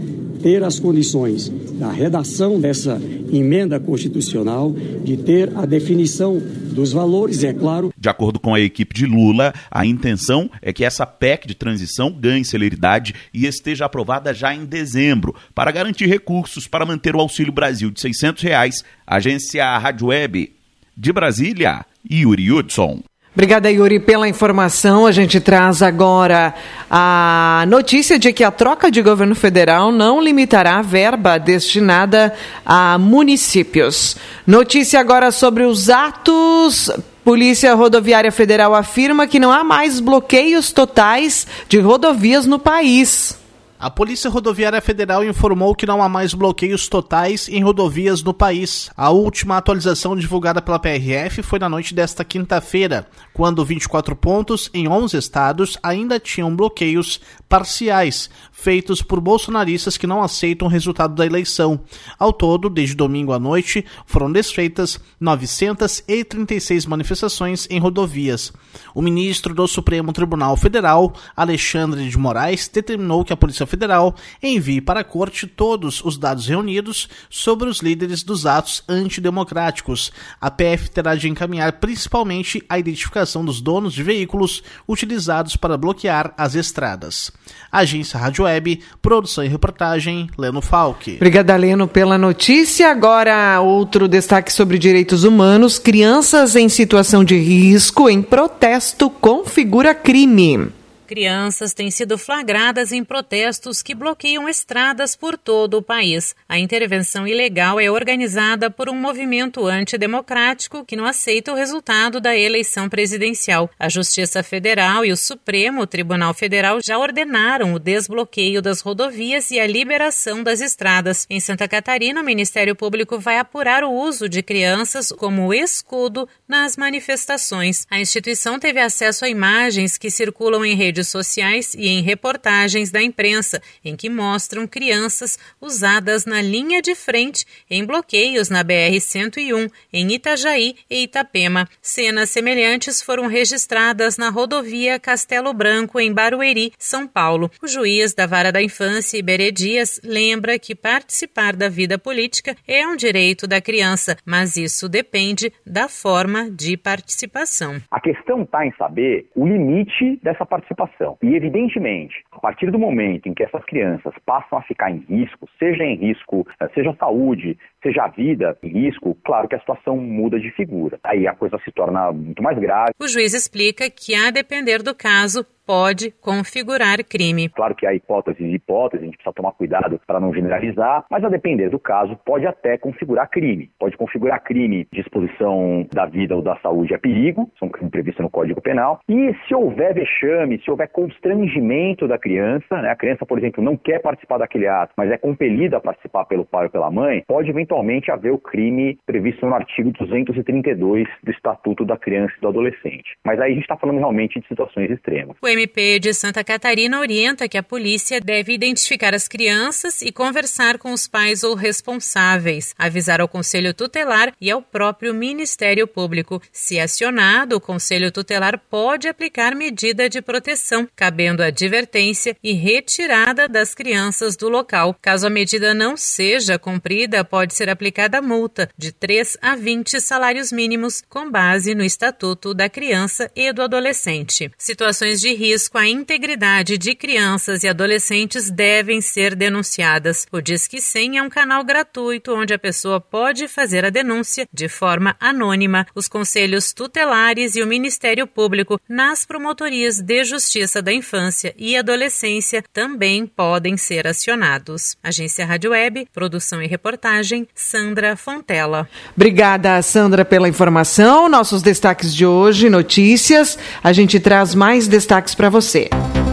ter 0.42 0.64
as 0.64 0.80
condições 0.80 1.50
da 1.78 1.92
redação 1.92 2.58
dessa 2.58 2.98
emenda 3.30 3.78
constitucional, 3.78 4.72
de 5.04 5.18
ter 5.18 5.54
a 5.54 5.66
definição 5.66 6.40
dos 6.72 6.90
valores, 6.90 7.44
é 7.44 7.52
claro. 7.52 7.92
De 7.98 8.08
acordo 8.08 8.40
com 8.40 8.54
a 8.54 8.60
equipe 8.60 8.94
de 8.94 9.04
Lula, 9.04 9.52
a 9.70 9.84
intenção 9.84 10.50
é 10.62 10.72
que 10.72 10.86
essa 10.86 11.04
PEC 11.04 11.46
de 11.46 11.54
transição 11.54 12.10
ganhe 12.10 12.46
celeridade 12.46 13.14
e 13.34 13.44
esteja 13.44 13.84
aprovada 13.84 14.32
já 14.32 14.54
em 14.54 14.64
dezembro, 14.64 15.34
para 15.54 15.70
garantir 15.70 16.06
recursos 16.06 16.66
para 16.66 16.86
manter 16.86 17.14
o 17.14 17.20
Auxílio 17.20 17.52
Brasil 17.52 17.90
de 17.90 18.00
600 18.00 18.42
reais. 18.42 18.82
Agência 19.06 19.76
Rádio 19.76 20.06
Web 20.06 20.52
de 20.96 21.12
Brasília, 21.12 21.86
Yuri 22.08 22.50
Hudson. 22.50 23.00
Obrigada, 23.32 23.70
Yuri, 23.70 24.00
pela 24.00 24.28
informação. 24.28 25.06
A 25.06 25.12
gente 25.12 25.40
traz 25.40 25.82
agora 25.82 26.52
a 26.90 27.64
notícia 27.68 28.18
de 28.18 28.32
que 28.32 28.42
a 28.42 28.50
troca 28.50 28.90
de 28.90 29.00
governo 29.00 29.34
federal 29.34 29.92
não 29.92 30.20
limitará 30.20 30.78
a 30.78 30.82
verba 30.82 31.38
destinada 31.38 32.34
a 32.66 32.98
municípios. 32.98 34.16
Notícia 34.46 34.98
agora 34.98 35.30
sobre 35.30 35.62
os 35.62 35.88
atos. 35.88 36.90
Polícia 37.24 37.74
Rodoviária 37.74 38.32
Federal 38.32 38.74
afirma 38.74 39.26
que 39.26 39.38
não 39.38 39.52
há 39.52 39.62
mais 39.62 40.00
bloqueios 40.00 40.72
totais 40.72 41.46
de 41.68 41.78
rodovias 41.78 42.46
no 42.46 42.58
país. 42.58 43.39
A 43.82 43.88
Polícia 43.88 44.28
Rodoviária 44.28 44.78
Federal 44.82 45.24
informou 45.24 45.74
que 45.74 45.86
não 45.86 46.02
há 46.02 46.08
mais 46.08 46.34
bloqueios 46.34 46.86
totais 46.86 47.48
em 47.48 47.64
rodovias 47.64 48.22
no 48.22 48.34
país. 48.34 48.90
A 48.94 49.08
última 49.08 49.56
atualização 49.56 50.14
divulgada 50.14 50.60
pela 50.60 50.78
PRF 50.78 51.42
foi 51.42 51.58
na 51.58 51.66
noite 51.66 51.94
desta 51.94 52.22
quinta-feira, 52.22 53.06
quando 53.32 53.64
24 53.64 54.14
pontos 54.14 54.68
em 54.74 54.86
11 54.86 55.16
estados 55.16 55.78
ainda 55.82 56.20
tinham 56.20 56.54
bloqueios 56.54 57.22
parciais, 57.48 58.28
feitos 58.60 59.00
por 59.00 59.20
bolsonaristas 59.20 59.96
que 59.96 60.06
não 60.06 60.22
aceitam 60.22 60.68
o 60.68 60.70
resultado 60.70 61.14
da 61.14 61.24
eleição. 61.24 61.80
Ao 62.18 62.32
todo, 62.32 62.68
desde 62.68 62.94
domingo 62.94 63.32
à 63.32 63.38
noite, 63.38 63.84
foram 64.04 64.30
desfeitas 64.30 65.00
936 65.18 66.84
manifestações 66.84 67.66
em 67.70 67.78
rodovias. 67.78 68.52
O 68.94 69.00
ministro 69.00 69.54
do 69.54 69.66
Supremo 69.66 70.12
Tribunal 70.12 70.56
Federal, 70.56 71.14
Alexandre 71.34 72.08
de 72.08 72.18
Moraes, 72.18 72.68
determinou 72.68 73.24
que 73.24 73.32
a 73.32 73.36
Polícia 73.36 73.66
Federal 73.66 74.14
envie 74.42 74.80
para 74.80 75.00
a 75.00 75.04
Corte 75.04 75.46
todos 75.46 76.04
os 76.04 76.18
dados 76.18 76.46
reunidos 76.46 77.08
sobre 77.30 77.68
os 77.68 77.80
líderes 77.80 78.22
dos 78.22 78.44
atos 78.44 78.84
antidemocráticos. 78.88 80.12
A 80.40 80.50
PF 80.50 80.90
terá 80.90 81.14
de 81.14 81.28
encaminhar 81.28 81.80
principalmente 81.80 82.62
a 82.68 82.78
identificação 82.78 83.44
dos 83.44 83.60
donos 83.60 83.94
de 83.94 84.02
veículos 84.02 84.62
utilizados 84.86 85.56
para 85.56 85.78
bloquear 85.78 86.34
as 86.36 86.54
estradas. 86.54 87.32
Agência 87.72 88.18
Rádio 88.18 88.49
Web, 88.50 88.80
produção 89.00 89.44
e 89.44 89.48
reportagem, 89.48 90.28
Leno 90.36 90.60
Falck. 90.60 91.16
Obrigada, 91.16 91.56
Leno, 91.56 91.86
pela 91.86 92.18
notícia. 92.18 92.90
Agora, 92.90 93.60
outro 93.60 94.08
destaque 94.08 94.52
sobre 94.52 94.78
direitos 94.78 95.24
humanos: 95.24 95.78
crianças 95.78 96.56
em 96.56 96.68
situação 96.68 97.24
de 97.24 97.36
risco 97.36 98.08
em 98.08 98.20
protesto 98.20 99.08
configura 99.08 99.94
crime. 99.94 100.79
Crianças 101.10 101.74
têm 101.74 101.90
sido 101.90 102.16
flagradas 102.16 102.92
em 102.92 103.02
protestos 103.02 103.82
que 103.82 103.96
bloqueiam 103.96 104.48
estradas 104.48 105.16
por 105.16 105.36
todo 105.36 105.78
o 105.78 105.82
país. 105.82 106.36
A 106.48 106.56
intervenção 106.56 107.26
ilegal 107.26 107.80
é 107.80 107.90
organizada 107.90 108.70
por 108.70 108.88
um 108.88 108.94
movimento 108.94 109.66
antidemocrático 109.66 110.84
que 110.84 110.94
não 110.94 111.04
aceita 111.04 111.50
o 111.50 111.56
resultado 111.56 112.20
da 112.20 112.36
eleição 112.38 112.88
presidencial. 112.88 113.68
A 113.76 113.88
Justiça 113.88 114.40
Federal 114.44 115.04
e 115.04 115.10
o 115.10 115.16
Supremo 115.16 115.84
Tribunal 115.84 116.32
Federal 116.32 116.78
já 116.80 116.96
ordenaram 116.96 117.74
o 117.74 117.80
desbloqueio 117.80 118.62
das 118.62 118.80
rodovias 118.80 119.50
e 119.50 119.58
a 119.58 119.66
liberação 119.66 120.44
das 120.44 120.60
estradas. 120.60 121.26
Em 121.28 121.40
Santa 121.40 121.66
Catarina, 121.66 122.20
o 122.20 122.24
Ministério 122.24 122.76
Público 122.76 123.18
vai 123.18 123.36
apurar 123.36 123.82
o 123.82 123.90
uso 123.90 124.28
de 124.28 124.44
crianças 124.44 125.10
como 125.10 125.52
escudo 125.52 126.28
nas 126.46 126.76
manifestações. 126.76 127.84
A 127.90 127.98
instituição 127.98 128.60
teve 128.60 128.78
acesso 128.78 129.24
a 129.24 129.28
imagens 129.28 129.98
que 129.98 130.08
circulam 130.08 130.64
em 130.64 130.76
redes 130.76 130.99
sociais 131.08 131.74
e 131.74 131.88
em 131.88 132.02
reportagens 132.02 132.90
da 132.90 133.02
imprensa, 133.02 133.60
em 133.84 133.96
que 133.96 134.08
mostram 134.08 134.66
crianças 134.66 135.38
usadas 135.60 136.24
na 136.24 136.40
linha 136.40 136.80
de 136.82 136.94
frente 136.94 137.44
em 137.70 137.84
bloqueios 137.84 138.48
na 138.48 138.64
BR-101, 138.64 139.70
em 139.92 140.12
Itajaí 140.12 140.74
e 140.88 141.04
Itapema. 141.04 141.68
Cenas 141.80 142.30
semelhantes 142.30 143.02
foram 143.02 143.26
registradas 143.26 144.16
na 144.16 144.30
rodovia 144.30 144.98
Castelo 144.98 145.52
Branco, 145.52 146.00
em 146.00 146.12
Barueri, 146.12 146.72
São 146.78 147.06
Paulo. 147.06 147.50
O 147.62 147.68
juiz 147.68 148.14
da 148.14 148.26
Vara 148.26 148.52
da 148.52 148.62
Infância, 148.62 149.18
Iberê 149.18 149.50
Dias, 149.50 150.00
lembra 150.04 150.58
que 150.58 150.74
participar 150.74 151.54
da 151.56 151.68
vida 151.68 151.98
política 151.98 152.56
é 152.66 152.86
um 152.86 152.96
direito 152.96 153.46
da 153.46 153.60
criança, 153.60 154.16
mas 154.24 154.56
isso 154.56 154.88
depende 154.88 155.52
da 155.66 155.88
forma 155.88 156.50
de 156.50 156.76
participação. 156.76 157.76
A 157.90 158.00
questão 158.00 158.42
está 158.42 158.66
em 158.66 158.72
saber 158.72 159.26
o 159.34 159.46
limite 159.46 160.18
dessa 160.22 160.44
participação 160.44 160.89
E, 161.22 161.34
evidentemente, 161.34 162.24
a 162.32 162.38
partir 162.38 162.70
do 162.70 162.78
momento 162.78 163.28
em 163.28 163.34
que 163.34 163.42
essas 163.42 163.64
crianças 163.64 164.14
passam 164.24 164.58
a 164.58 164.62
ficar 164.62 164.90
em 164.90 165.04
risco, 165.08 165.48
seja 165.58 165.84
em 165.84 165.96
risco, 165.96 166.46
eh, 166.60 166.68
seja 166.74 166.94
saúde, 166.98 167.58
seja 167.82 168.06
vida 168.08 168.56
em 168.62 168.68
risco, 168.68 169.16
claro 169.24 169.48
que 169.48 169.54
a 169.54 169.60
situação 169.60 169.96
muda 169.96 170.38
de 170.38 170.50
figura. 170.52 170.98
Aí 171.04 171.26
a 171.26 171.34
coisa 171.34 171.58
se 171.64 171.72
torna 171.72 172.12
muito 172.12 172.42
mais 172.42 172.58
grave. 172.58 172.92
O 173.00 173.08
juiz 173.08 173.34
explica 173.34 173.90
que, 173.90 174.14
a 174.14 174.30
depender 174.30 174.82
do 174.82 174.94
caso, 174.94 175.44
pode 175.70 176.10
configurar 176.20 176.98
crime. 177.04 177.48
Claro 177.50 177.76
que 177.76 177.86
há 177.86 177.94
hipóteses 177.94 178.40
e 178.40 178.54
hipóteses, 178.56 179.04
a 179.04 179.06
gente 179.06 179.16
precisa 179.16 179.32
tomar 179.32 179.52
cuidado 179.52 180.00
para 180.04 180.18
não 180.18 180.34
generalizar, 180.34 181.04
mas 181.08 181.22
a 181.22 181.28
depender 181.28 181.68
do 181.68 181.78
caso, 181.78 182.18
pode 182.24 182.44
até 182.44 182.76
configurar 182.76 183.30
crime. 183.30 183.70
Pode 183.78 183.96
configurar 183.96 184.42
crime 184.42 184.88
de 184.92 185.00
exposição 185.00 185.86
da 185.92 186.06
vida 186.06 186.34
ou 186.34 186.42
da 186.42 186.56
saúde 186.56 186.92
a 186.92 186.98
perigo, 186.98 187.48
são 187.56 187.68
crimes 187.68 187.92
previstos 187.92 188.20
no 188.20 188.28
Código 188.28 188.60
Penal, 188.60 188.98
e 189.08 189.32
se 189.46 189.54
houver 189.54 189.94
vexame, 189.94 190.60
se 190.60 190.68
houver 190.68 190.88
constrangimento 190.88 192.08
da 192.08 192.18
criança, 192.18 192.82
né, 192.82 192.90
a 192.90 192.96
criança, 192.96 193.24
por 193.24 193.38
exemplo, 193.38 193.62
não 193.62 193.76
quer 193.76 194.00
participar 194.00 194.38
daquele 194.38 194.66
ato, 194.66 194.92
mas 194.96 195.08
é 195.12 195.18
compelida 195.18 195.76
a 195.76 195.80
participar 195.80 196.24
pelo 196.24 196.44
pai 196.44 196.64
ou 196.64 196.70
pela 196.70 196.90
mãe, 196.90 197.22
pode 197.28 197.48
eventualmente 197.48 198.10
haver 198.10 198.32
o 198.32 198.38
crime 198.38 198.98
previsto 199.06 199.46
no 199.46 199.54
artigo 199.54 199.92
232 199.92 201.06
do 201.22 201.30
Estatuto 201.30 201.84
da 201.84 201.96
Criança 201.96 202.34
e 202.36 202.40
do 202.40 202.48
Adolescente. 202.48 203.16
Mas 203.24 203.38
aí 203.38 203.52
a 203.52 203.54
gente 203.54 203.62
está 203.62 203.76
falando 203.76 203.98
realmente 203.98 204.40
de 204.40 204.48
situações 204.48 204.90
extremas. 204.90 205.36
O 205.40 205.48
MP 205.60 205.98
de 205.98 206.14
Santa 206.14 206.42
Catarina 206.42 206.98
orienta 206.98 207.48
que 207.48 207.58
a 207.58 207.62
polícia 207.62 208.18
deve 208.20 208.54
identificar 208.54 209.14
as 209.14 209.28
crianças 209.28 210.00
e 210.00 210.10
conversar 210.10 210.78
com 210.78 210.92
os 210.92 211.06
pais 211.06 211.44
ou 211.44 211.54
responsáveis, 211.54 212.74
avisar 212.78 213.20
ao 213.20 213.28
Conselho 213.28 213.74
Tutelar 213.74 214.32
e 214.40 214.50
ao 214.50 214.62
próprio 214.62 215.12
Ministério 215.12 215.86
Público. 215.86 216.40
Se 216.50 216.80
acionado, 216.80 217.56
o 217.56 217.60
Conselho 217.60 218.10
Tutelar 218.10 218.58
pode 218.70 219.06
aplicar 219.06 219.54
medida 219.54 220.08
de 220.08 220.22
proteção, 220.22 220.88
cabendo 220.96 221.42
advertência 221.42 222.34
e 222.42 222.52
retirada 222.52 223.46
das 223.46 223.74
crianças 223.74 224.36
do 224.36 224.48
local. 224.48 224.96
Caso 225.00 225.26
a 225.26 225.30
medida 225.30 225.74
não 225.74 225.96
seja 225.96 226.58
cumprida, 226.58 227.22
pode 227.22 227.54
ser 227.54 227.68
aplicada 227.68 228.22
multa 228.22 228.70
de 228.78 228.92
3 228.92 229.36
a 229.42 229.54
20 229.54 230.00
salários 230.00 230.50
mínimos 230.50 231.02
com 231.08 231.30
base 231.30 231.74
no 231.74 231.84
Estatuto 231.84 232.54
da 232.54 232.68
Criança 232.68 233.30
e 233.36 233.52
do 233.52 233.62
Adolescente. 233.62 234.50
Situações 234.56 235.20
de 235.20 235.34
risco 235.34 235.49
risco 235.50 235.76
à 235.76 235.84
integridade 235.84 236.78
de 236.78 236.94
crianças 236.94 237.64
e 237.64 237.68
adolescentes 237.68 238.48
devem 238.52 239.00
ser 239.00 239.34
denunciadas. 239.34 240.24
O 240.30 240.40
Disque 240.40 240.80
100 240.80 241.18
é 241.18 241.22
um 241.24 241.28
canal 241.28 241.64
gratuito 241.64 242.32
onde 242.32 242.54
a 242.54 242.58
pessoa 242.58 243.00
pode 243.00 243.48
fazer 243.48 243.84
a 243.84 243.90
denúncia 243.90 244.46
de 244.52 244.68
forma 244.68 245.16
anônima. 245.18 245.84
Os 245.92 246.06
conselhos 246.06 246.72
tutelares 246.72 247.56
e 247.56 247.62
o 247.62 247.66
Ministério 247.66 248.28
Público 248.28 248.80
nas 248.88 249.24
promotorias 249.24 250.00
de 250.00 250.22
justiça 250.22 250.80
da 250.80 250.92
infância 250.92 251.52
e 251.58 251.76
adolescência 251.76 252.62
também 252.72 253.26
podem 253.26 253.76
ser 253.76 254.06
acionados. 254.06 254.96
Agência 255.02 255.44
Rádio 255.44 255.72
Web, 255.72 256.06
produção 256.12 256.62
e 256.62 256.68
reportagem, 256.68 257.48
Sandra 257.56 258.16
Fontela. 258.16 258.88
Obrigada, 259.16 259.82
Sandra, 259.82 260.24
pela 260.24 260.48
informação. 260.48 261.28
Nossos 261.28 261.60
destaques 261.60 262.14
de 262.14 262.24
hoje, 262.24 262.70
notícias. 262.70 263.58
A 263.82 263.92
gente 263.92 264.20
traz 264.20 264.54
mais 264.54 264.86
destaques 264.86 265.34
para 265.40 265.48
você. 265.48 265.88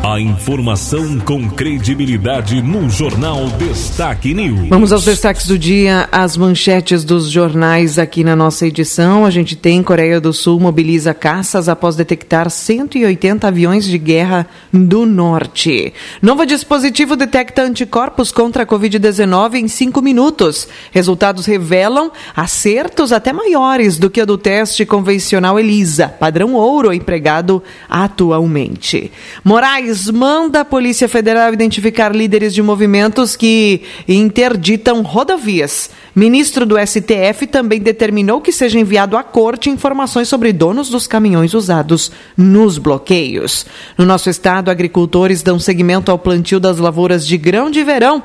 A 0.10 0.22
informação 0.22 1.20
com 1.20 1.50
credibilidade 1.50 2.62
no 2.62 2.90
Jornal 2.90 3.46
Destaque 3.60 4.34
News. 4.34 4.70
Vamos 4.70 4.94
aos 4.94 5.04
destaques 5.04 5.46
do 5.46 5.60
dia, 5.60 6.08
as 6.10 6.38
manchetes 6.38 7.04
dos 7.04 7.30
jornais 7.30 8.00
aqui 8.00 8.24
na 8.24 8.34
nossa 8.34 8.66
edição. 8.66 9.26
A 9.26 9.30
gente 9.30 9.54
tem 9.54 9.84
Coreia 9.84 10.22
do 10.22 10.32
Sul 10.32 10.62
mobiliza 10.62 11.14
caças 11.14 11.68
após 11.68 11.98
detectar 11.98 12.50
180 12.50 13.50
aviões 13.50 13.84
de 13.84 13.98
guerra 13.98 14.48
do 14.72 15.06
norte. 15.06 15.94
Novo 16.22 16.46
dispositivo 16.46 17.18
detecta 17.18 17.64
anticorpos 17.64 18.32
contra 18.32 18.64
a 18.64 18.66
Covid-19 18.66 19.56
em 19.56 19.68
cinco 19.68 20.02
minutos. 20.02 20.70
Resultados 20.94 21.46
revelam 21.46 22.14
acertos 22.34 23.12
até 23.12 23.34
maiores 23.34 24.00
do 24.00 24.10
que 24.10 24.22
a 24.22 24.26
do 24.26 24.38
teste 24.38 24.86
convencional 24.86 25.60
ELISA, 25.60 26.08
padrão 26.08 26.54
ouro 26.54 26.94
empregado 26.94 27.62
atualmente. 27.90 29.12
Moraes 29.44 29.97
manda 30.06 30.62
a 30.62 30.66
Polícia 30.66 31.10
Federal 31.10 31.52
identificar 31.52 32.16
líderes 32.16 32.54
de 32.54 32.62
movimentos 32.62 33.36
que 33.36 33.82
interditam 34.08 35.02
rodovias. 35.02 35.90
Ministro 36.16 36.66
do 36.66 36.76
STF 36.78 37.48
também 37.48 37.80
determinou 37.80 38.40
que 38.40 38.52
seja 38.52 38.80
enviado 38.80 39.18
à 39.18 39.24
corte 39.24 39.70
informações 39.70 40.28
sobre 40.28 40.54
donos 40.54 40.90
dos 40.90 41.08
caminhões 41.08 41.54
usados 41.54 42.12
nos 42.36 42.78
bloqueios. 42.78 43.66
No 43.98 44.06
nosso 44.06 44.30
estado, 44.30 44.70
agricultores 44.70 45.42
dão 45.42 45.60
seguimento 45.60 46.12
ao 46.12 46.20
plantio 46.20 46.60
das 46.60 46.78
lavouras 46.78 47.26
de 47.26 47.38
grão 47.38 47.72
de 47.72 47.84
verão. 47.84 48.24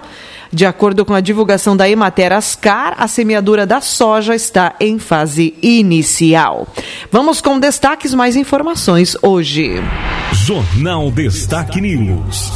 De 0.53 0.67
acordo 0.67 1.05
com 1.05 1.15
a 1.15 1.21
divulgação 1.21 1.75
da 1.75 1.89
Emater 1.89 2.31
Ascar, 2.31 2.95
a 2.99 3.09
semeadura 3.09 3.65
da 3.65 3.81
soja 3.81 4.35
está 4.35 4.75
em 4.79 4.99
fase 4.99 5.55
inicial. 5.63 6.69
Vamos 7.11 7.41
com 7.41 7.59
destaques 7.59 8.13
mais 8.13 8.37
informações 8.37 9.17
hoje. 9.23 9.77
Jornal 10.33 11.11
Destaque 11.11 11.81
News. 11.81 12.53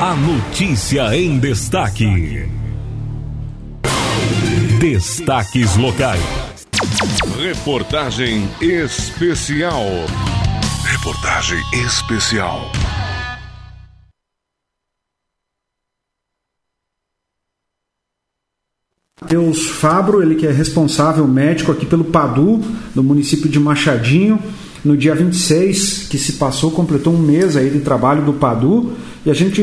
A 0.00 0.14
notícia 0.14 1.16
em 1.16 1.38
destaque. 1.38 2.48
Destaques 4.78 5.76
locais. 5.76 6.20
Reportagem 7.36 8.48
especial. 8.60 9.82
Reportagem 10.84 11.58
especial. 11.72 12.70
Matheus 19.24 19.68
Fabro, 19.68 20.20
ele 20.20 20.34
que 20.34 20.44
é 20.44 20.50
responsável 20.50 21.26
médico 21.28 21.70
aqui 21.70 21.86
pelo 21.86 22.02
PADU, 22.02 22.60
do 22.94 23.02
município 23.02 23.48
de 23.48 23.60
Machadinho. 23.60 24.40
No 24.84 24.96
dia 24.96 25.14
26 25.14 26.08
que 26.10 26.18
se 26.18 26.32
passou, 26.32 26.72
completou 26.72 27.14
um 27.14 27.18
mês 27.18 27.56
aí 27.56 27.70
de 27.70 27.78
trabalho 27.78 28.22
do 28.22 28.32
PADU 28.32 28.92
e 29.24 29.30
a 29.30 29.34
gente 29.34 29.62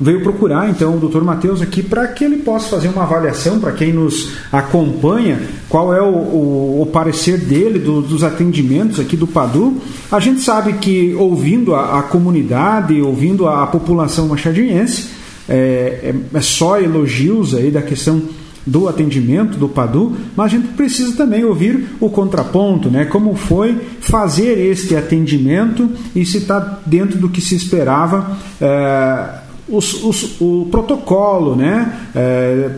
veio 0.00 0.22
procurar 0.22 0.68
então 0.68 0.96
o 0.96 1.08
Dr. 1.08 1.22
Matheus 1.22 1.62
aqui 1.62 1.80
para 1.80 2.08
que 2.08 2.24
ele 2.24 2.38
possa 2.38 2.68
fazer 2.68 2.88
uma 2.88 3.04
avaliação 3.04 3.60
para 3.60 3.70
quem 3.70 3.92
nos 3.92 4.32
acompanha, 4.50 5.40
qual 5.68 5.94
é 5.94 6.02
o, 6.02 6.12
o, 6.12 6.82
o 6.82 6.86
parecer 6.86 7.38
dele 7.38 7.78
do, 7.78 8.02
dos 8.02 8.24
atendimentos 8.24 8.98
aqui 8.98 9.16
do 9.16 9.28
PADU. 9.28 9.80
A 10.10 10.18
gente 10.18 10.40
sabe 10.40 10.72
que 10.74 11.14
ouvindo 11.14 11.72
a, 11.74 12.00
a 12.00 12.02
comunidade, 12.02 13.00
ouvindo 13.00 13.46
a, 13.46 13.62
a 13.62 13.66
população 13.68 14.26
machadiense, 14.26 15.08
é, 15.48 16.12
é, 16.12 16.14
é 16.34 16.40
só 16.40 16.80
elogios 16.80 17.54
aí 17.54 17.70
da 17.70 17.80
questão 17.80 18.20
do 18.70 18.88
atendimento 18.88 19.58
do 19.58 19.68
PADU, 19.68 20.16
mas 20.36 20.46
a 20.46 20.56
gente 20.56 20.68
precisa 20.68 21.16
também 21.16 21.44
ouvir 21.44 21.86
o 21.98 22.08
contraponto, 22.08 22.88
né? 22.88 23.04
Como 23.04 23.34
foi 23.34 23.76
fazer 24.00 24.58
este 24.58 24.94
atendimento 24.94 25.90
e 26.14 26.24
se 26.24 26.38
está 26.38 26.78
dentro 26.86 27.18
do 27.18 27.28
que 27.28 27.40
se 27.40 27.56
esperava. 27.56 28.38
É, 28.60 29.40
os, 29.68 30.02
os, 30.02 30.40
o 30.40 30.68
protocolo 30.70 31.54
né, 31.54 31.92
é, 32.14 32.70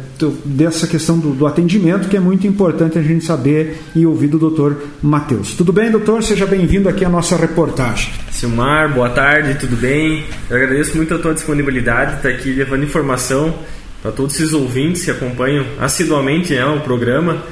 dessa 0.45 0.87
questão 0.87 1.19
do, 1.19 1.31
do, 1.31 1.47
atendimento, 1.47 2.07
que 2.07 2.17
é 2.17 2.21
muito 2.21 2.47
importante 2.47 2.99
a 2.99 3.03
gente 3.03 3.25
saber 3.25 3.79
e 3.95 4.05
ouvir 4.05 4.29
do 4.29 4.39
doutor 4.39 4.77
Matheus. 5.03 5.55
Tudo 5.55 5.73
bem, 5.73 5.91
doutor? 5.91 6.23
Seja 6.23 6.45
bem-vindo 6.45 6.91
aqui 6.91 7.03
à 7.03 7.09
nossa 7.09 7.35
reportagem. 7.35 8.13
Silmar, 8.31 8.93
boa 8.93 9.09
tarde, 9.09 9.59
tudo 9.59 9.75
bem? 9.75 10.25
Eu 10.51 10.57
agradeço 10.57 10.95
muito 10.95 11.15
a 11.15 11.19
tua 11.19 11.33
disponibilidade 11.33 12.11
de 12.11 12.17
estar 12.19 12.29
aqui 12.29 12.53
levando 12.53 12.85
informação 12.85 13.55
para 14.03 14.11
todos 14.11 14.35
esses 14.35 14.53
ouvintes 14.53 15.05
que 15.05 15.11
acompanham 15.11 15.65
assiduamente 15.79 16.53
né, 16.53 16.65
o 16.67 16.81
programa. 16.81 17.45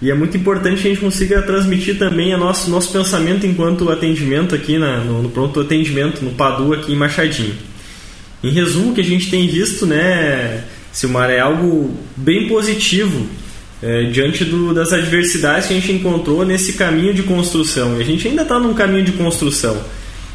E 0.00 0.10
é 0.10 0.14
muito 0.14 0.34
importante 0.34 0.80
que 0.80 0.88
a 0.88 0.90
gente 0.90 1.02
consiga 1.02 1.42
transmitir 1.42 1.98
também 1.98 2.34
o 2.34 2.38
nosso, 2.38 2.70
nosso 2.70 2.90
pensamento 2.90 3.46
enquanto 3.46 3.90
atendimento 3.90 4.54
aqui 4.54 4.78
na, 4.78 5.04
no, 5.04 5.22
no 5.22 5.28
pronto 5.28 5.60
atendimento, 5.60 6.24
no 6.24 6.30
PADU 6.30 6.72
aqui 6.72 6.94
em 6.94 6.96
Machadinho. 6.96 7.54
Em 8.42 8.50
resumo, 8.50 8.92
o 8.92 8.94
que 8.94 9.02
a 9.02 9.04
gente 9.04 9.30
tem 9.30 9.46
visto, 9.46 9.84
né, 9.84 10.64
Silmar, 10.90 11.28
é 11.28 11.38
algo 11.38 11.94
bem 12.16 12.48
positivo 12.48 13.26
é, 13.82 14.04
diante 14.04 14.42
do, 14.44 14.72
das 14.72 14.94
adversidades 14.94 15.68
que 15.68 15.74
a 15.74 15.76
gente 15.76 15.92
encontrou 15.92 16.46
nesse 16.46 16.72
caminho 16.72 17.12
de 17.12 17.22
construção. 17.22 17.98
E 17.98 18.02
a 18.02 18.04
gente 18.06 18.26
ainda 18.26 18.42
está 18.42 18.58
num 18.58 18.72
caminho 18.72 19.04
de 19.04 19.12
construção. 19.12 19.78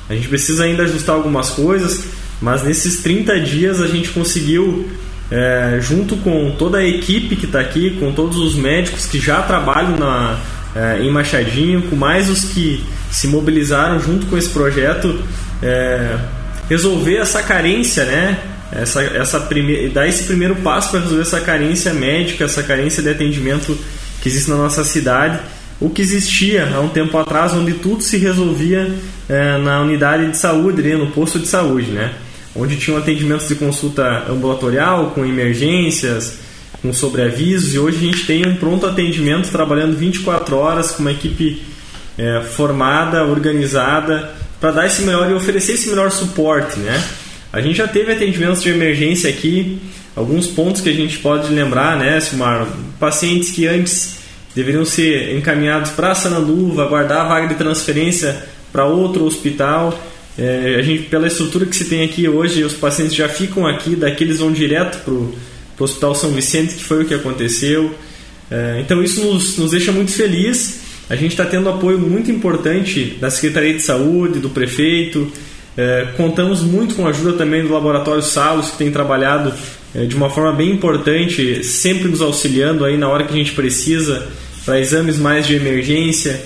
A 0.07 0.13
gente 0.13 0.27
precisa 0.27 0.65
ainda 0.65 0.83
ajustar 0.83 1.15
algumas 1.15 1.49
coisas, 1.49 2.03
mas 2.39 2.63
nesses 2.63 2.99
30 2.99 3.39
dias 3.39 3.81
a 3.81 3.87
gente 3.87 4.09
conseguiu 4.09 4.87
é, 5.31 5.79
junto 5.81 6.17
com 6.17 6.51
toda 6.57 6.79
a 6.79 6.85
equipe 6.85 7.35
que 7.35 7.45
está 7.45 7.59
aqui, 7.59 7.97
com 7.99 8.11
todos 8.11 8.37
os 8.37 8.55
médicos 8.55 9.05
que 9.05 9.19
já 9.19 9.41
trabalham 9.41 9.97
na, 9.97 10.37
é, 10.75 11.01
em 11.01 11.09
Machadinho, 11.09 11.83
com 11.83 11.95
mais 11.95 12.29
os 12.29 12.45
que 12.45 12.83
se 13.11 13.27
mobilizaram 13.27 13.99
junto 13.99 14.25
com 14.27 14.37
esse 14.37 14.49
projeto, 14.49 15.23
é, 15.63 16.17
resolver 16.69 17.17
essa 17.17 17.41
carência, 17.41 18.05
né? 18.05 18.39
Essa, 18.71 19.01
essa 19.01 19.39
prime... 19.39 19.89
dar 19.89 20.07
esse 20.07 20.23
primeiro 20.23 20.55
passo 20.57 20.91
para 20.91 20.99
resolver 20.99 21.21
essa 21.21 21.39
carência 21.39 21.93
médica, 21.93 22.43
essa 22.43 22.61
carência 22.61 23.01
de 23.01 23.09
atendimento 23.09 23.77
que 24.21 24.27
existe 24.27 24.49
na 24.49 24.57
nossa 24.57 24.83
cidade, 24.83 25.39
o 25.79 25.89
que 25.89 26.01
existia 26.01 26.71
há 26.73 26.79
um 26.79 26.89
tempo 26.89 27.17
atrás, 27.17 27.53
onde 27.53 27.73
tudo 27.73 28.01
se 28.01 28.17
resolvia 28.17 28.91
é, 29.29 29.57
na 29.59 29.81
unidade 29.81 30.29
de 30.29 30.37
saúde, 30.37 30.81
no 30.95 31.07
posto 31.07 31.39
de 31.39 31.47
saúde, 31.47 31.91
né? 31.91 32.11
Onde 32.55 32.77
tinham 32.77 32.97
atendimentos 32.97 33.47
de 33.47 33.55
consulta 33.55 34.25
ambulatorial, 34.29 35.11
com 35.11 35.25
emergências, 35.25 36.39
com 36.81 36.93
sobreavisos, 36.93 37.73
e 37.73 37.79
hoje 37.79 37.97
a 37.97 38.11
gente 38.11 38.25
tem 38.25 38.47
um 38.47 38.55
pronto 38.55 38.85
atendimento 38.85 39.51
trabalhando 39.51 39.97
24 39.97 40.55
horas 40.55 40.91
com 40.91 41.01
uma 41.01 41.11
equipe 41.11 41.61
é, 42.17 42.41
formada, 42.41 43.25
organizada, 43.25 44.33
para 44.59 44.71
dar 44.71 44.85
esse 44.85 45.01
melhor 45.01 45.29
e 45.29 45.33
oferecer 45.33 45.73
esse 45.73 45.89
melhor 45.89 46.11
suporte. 46.11 46.79
Né? 46.79 47.03
A 47.51 47.59
gente 47.59 47.77
já 47.77 47.87
teve 47.87 48.13
atendimentos 48.13 48.63
de 48.63 48.69
emergência 48.69 49.29
aqui, 49.29 49.79
alguns 50.15 50.47
pontos 50.47 50.81
que 50.81 50.89
a 50.89 50.93
gente 50.93 51.17
pode 51.19 51.51
lembrar, 51.53 51.97
né, 51.97 52.19
Silmar? 52.21 52.67
Pacientes 52.99 53.51
que 53.51 53.67
antes 53.67 54.19
deveriam 54.55 54.85
ser 54.85 55.35
encaminhados 55.37 55.91
para 55.91 56.11
a 56.11 56.15
Sananduva, 56.15 56.83
aguardar 56.83 57.25
a 57.25 57.27
vaga 57.27 57.47
de 57.47 57.55
transferência 57.55 58.45
para 58.71 58.85
outro 58.85 59.25
hospital 59.25 59.97
é, 60.37 60.75
a 60.77 60.81
gente, 60.81 61.03
pela 61.03 61.27
estrutura 61.27 61.65
que 61.65 61.75
se 61.75 61.85
tem 61.85 62.03
aqui 62.03 62.27
hoje, 62.27 62.63
os 62.63 62.73
pacientes 62.73 63.15
já 63.15 63.29
ficam 63.29 63.65
aqui, 63.65 63.95
daqui 63.95 64.23
eles 64.23 64.39
vão 64.39 64.51
direto 64.51 65.03
para 65.03 65.13
o 65.13 65.33
Hospital 65.79 66.13
São 66.13 66.31
Vicente, 66.31 66.75
que 66.75 66.83
foi 66.83 67.03
o 67.03 67.05
que 67.05 67.13
aconteceu. 67.13 67.95
É, 68.51 68.79
então 68.81 69.01
isso 69.01 69.23
nos, 69.23 69.57
nos 69.57 69.71
deixa 69.71 69.91
muito 69.91 70.11
feliz. 70.11 70.81
A 71.09 71.15
gente 71.15 71.31
está 71.31 71.45
tendo 71.45 71.69
apoio 71.69 71.99
muito 71.99 72.31
importante 72.31 73.17
da 73.19 73.29
Secretaria 73.29 73.73
de 73.73 73.81
Saúde, 73.81 74.39
do 74.39 74.49
prefeito. 74.49 75.31
É, 75.77 76.07
contamos 76.17 76.61
muito 76.61 76.95
com 76.95 77.05
a 77.05 77.09
ajuda 77.09 77.33
também 77.33 77.63
do 77.63 77.71
Laboratório 77.71 78.23
Salos, 78.23 78.71
que 78.71 78.77
tem 78.77 78.91
trabalhado 78.91 79.53
é, 79.93 80.05
de 80.05 80.15
uma 80.15 80.29
forma 80.29 80.51
bem 80.51 80.71
importante, 80.71 81.63
sempre 81.63 82.09
nos 82.09 82.21
auxiliando 82.21 82.83
aí 82.83 82.97
na 82.97 83.07
hora 83.07 83.23
que 83.23 83.33
a 83.33 83.37
gente 83.37 83.53
precisa 83.53 84.27
para 84.65 84.79
exames 84.79 85.17
mais 85.17 85.45
de 85.45 85.55
emergência. 85.55 86.41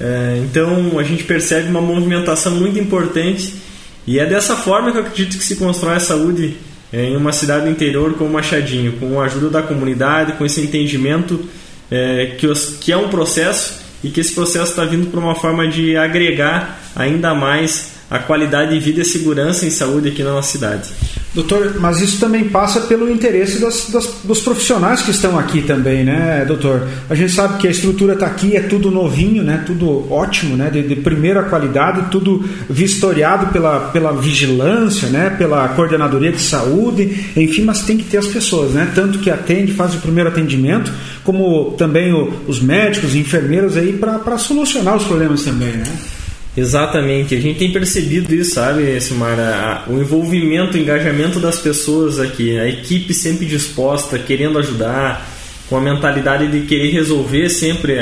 É, 0.00 0.42
então 0.44 0.98
a 0.98 1.02
gente 1.02 1.24
percebe 1.24 1.68
uma 1.68 1.80
movimentação 1.80 2.52
muito 2.52 2.78
importante 2.78 3.54
e 4.06 4.18
é 4.18 4.26
dessa 4.26 4.56
forma 4.56 4.90
que 4.90 4.98
eu 4.98 5.02
acredito 5.02 5.38
que 5.38 5.44
se 5.44 5.56
constrói 5.56 5.94
a 5.94 6.00
saúde 6.00 6.56
é, 6.92 7.04
em 7.04 7.16
uma 7.16 7.32
cidade 7.32 7.68
interior 7.68 8.14
como 8.14 8.30
Machadinho, 8.30 8.92
com 8.94 9.20
a 9.20 9.24
ajuda 9.24 9.50
da 9.50 9.62
comunidade, 9.62 10.32
com 10.32 10.44
esse 10.44 10.60
entendimento 10.60 11.40
é, 11.90 12.34
que, 12.38 12.46
os, 12.46 12.76
que 12.80 12.92
é 12.92 12.96
um 12.96 13.08
processo 13.08 13.80
e 14.02 14.10
que 14.10 14.20
esse 14.20 14.34
processo 14.34 14.70
está 14.70 14.84
vindo 14.84 15.10
para 15.10 15.20
uma 15.20 15.34
forma 15.34 15.66
de 15.66 15.96
agregar 15.96 16.78
ainda 16.94 17.34
mais 17.34 17.93
a 18.14 18.20
qualidade 18.20 18.72
de 18.72 18.78
vida 18.78 19.00
e 19.00 19.04
segurança 19.04 19.66
em 19.66 19.70
saúde 19.70 20.08
aqui 20.08 20.22
na 20.22 20.30
nossa 20.30 20.52
cidade. 20.52 20.88
Doutor, 21.34 21.80
mas 21.80 22.00
isso 22.00 22.20
também 22.20 22.44
passa 22.44 22.82
pelo 22.82 23.10
interesse 23.10 23.60
das, 23.60 23.90
das, 23.90 24.06
dos 24.22 24.40
profissionais 24.40 25.02
que 25.02 25.10
estão 25.10 25.36
aqui 25.36 25.62
também, 25.62 26.04
né, 26.04 26.44
doutor? 26.46 26.86
A 27.10 27.14
gente 27.16 27.32
sabe 27.32 27.58
que 27.58 27.66
a 27.66 27.70
estrutura 27.72 28.12
está 28.12 28.26
aqui, 28.26 28.56
é 28.56 28.60
tudo 28.60 28.88
novinho, 28.88 29.42
né, 29.42 29.64
tudo 29.66 30.12
ótimo, 30.12 30.56
né, 30.56 30.70
de, 30.70 30.82
de, 30.84 30.94
primeira 30.94 31.42
qualidade, 31.42 32.08
tudo 32.08 32.48
vistoriado 32.70 33.48
pela, 33.48 33.80
pela 33.88 34.12
vigilância, 34.12 35.08
né, 35.08 35.34
pela 35.36 35.66
coordenadoria 35.70 36.30
de 36.30 36.40
saúde, 36.40 37.32
enfim, 37.36 37.64
mas 37.64 37.82
tem 37.82 37.96
que 37.96 38.04
ter 38.04 38.18
as 38.18 38.28
pessoas, 38.28 38.70
né, 38.70 38.92
tanto 38.94 39.18
que 39.18 39.28
atende, 39.28 39.72
faz 39.72 39.92
o 39.92 39.98
primeiro 39.98 40.30
atendimento, 40.30 40.92
como 41.24 41.72
também 41.72 42.12
o, 42.12 42.32
os 42.46 42.60
médicos 42.60 43.12
e 43.12 43.18
enfermeiros 43.18 43.76
aí 43.76 43.92
para 43.92 44.38
solucionar 44.38 44.94
os 44.94 45.02
problemas 45.02 45.42
também, 45.42 45.72
né? 45.72 46.13
Exatamente, 46.56 47.34
a 47.34 47.40
gente 47.40 47.58
tem 47.58 47.72
percebido 47.72 48.32
isso, 48.32 48.54
sabe, 48.54 49.00
Silmar? 49.00 49.84
O 49.88 50.00
envolvimento, 50.00 50.76
o 50.76 50.80
engajamento 50.80 51.40
das 51.40 51.58
pessoas 51.58 52.20
aqui, 52.20 52.56
a 52.56 52.68
equipe 52.68 53.12
sempre 53.12 53.44
disposta, 53.44 54.18
querendo 54.20 54.58
ajudar, 54.60 55.28
com 55.68 55.76
a 55.76 55.80
mentalidade 55.80 56.46
de 56.46 56.66
querer 56.66 56.90
resolver 56.90 57.48
sempre 57.48 57.98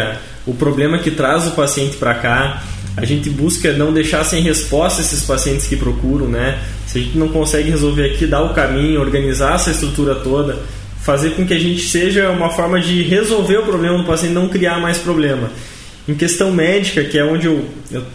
o 0.46 0.52
problema 0.52 0.98
que 0.98 1.10
traz 1.10 1.46
o 1.46 1.52
paciente 1.52 1.96
para 1.96 2.14
cá. 2.14 2.62
A 2.94 3.06
gente 3.06 3.30
busca 3.30 3.72
não 3.72 3.90
deixar 3.90 4.22
sem 4.22 4.42
resposta 4.42 5.00
esses 5.00 5.22
pacientes 5.22 5.66
que 5.66 5.76
procuram, 5.76 6.28
né? 6.28 6.58
Se 6.86 6.98
a 6.98 7.00
gente 7.00 7.16
não 7.16 7.28
consegue 7.28 7.70
resolver 7.70 8.04
aqui, 8.04 8.26
dar 8.26 8.42
o 8.42 8.52
caminho, 8.52 9.00
organizar 9.00 9.54
essa 9.54 9.70
estrutura 9.70 10.16
toda, 10.16 10.58
fazer 11.00 11.30
com 11.30 11.46
que 11.46 11.54
a 11.54 11.58
gente 11.58 11.80
seja 11.88 12.28
uma 12.28 12.50
forma 12.50 12.78
de 12.78 13.02
resolver 13.02 13.56
o 13.56 13.62
problema 13.62 13.96
do 13.96 14.04
paciente, 14.04 14.34
não 14.34 14.46
criar 14.46 14.78
mais 14.78 14.98
problema. 14.98 15.50
Em 16.08 16.14
questão 16.14 16.50
médica, 16.50 17.04
que 17.04 17.18
é 17.18 17.24
onde 17.24 17.46
eu 17.46 17.64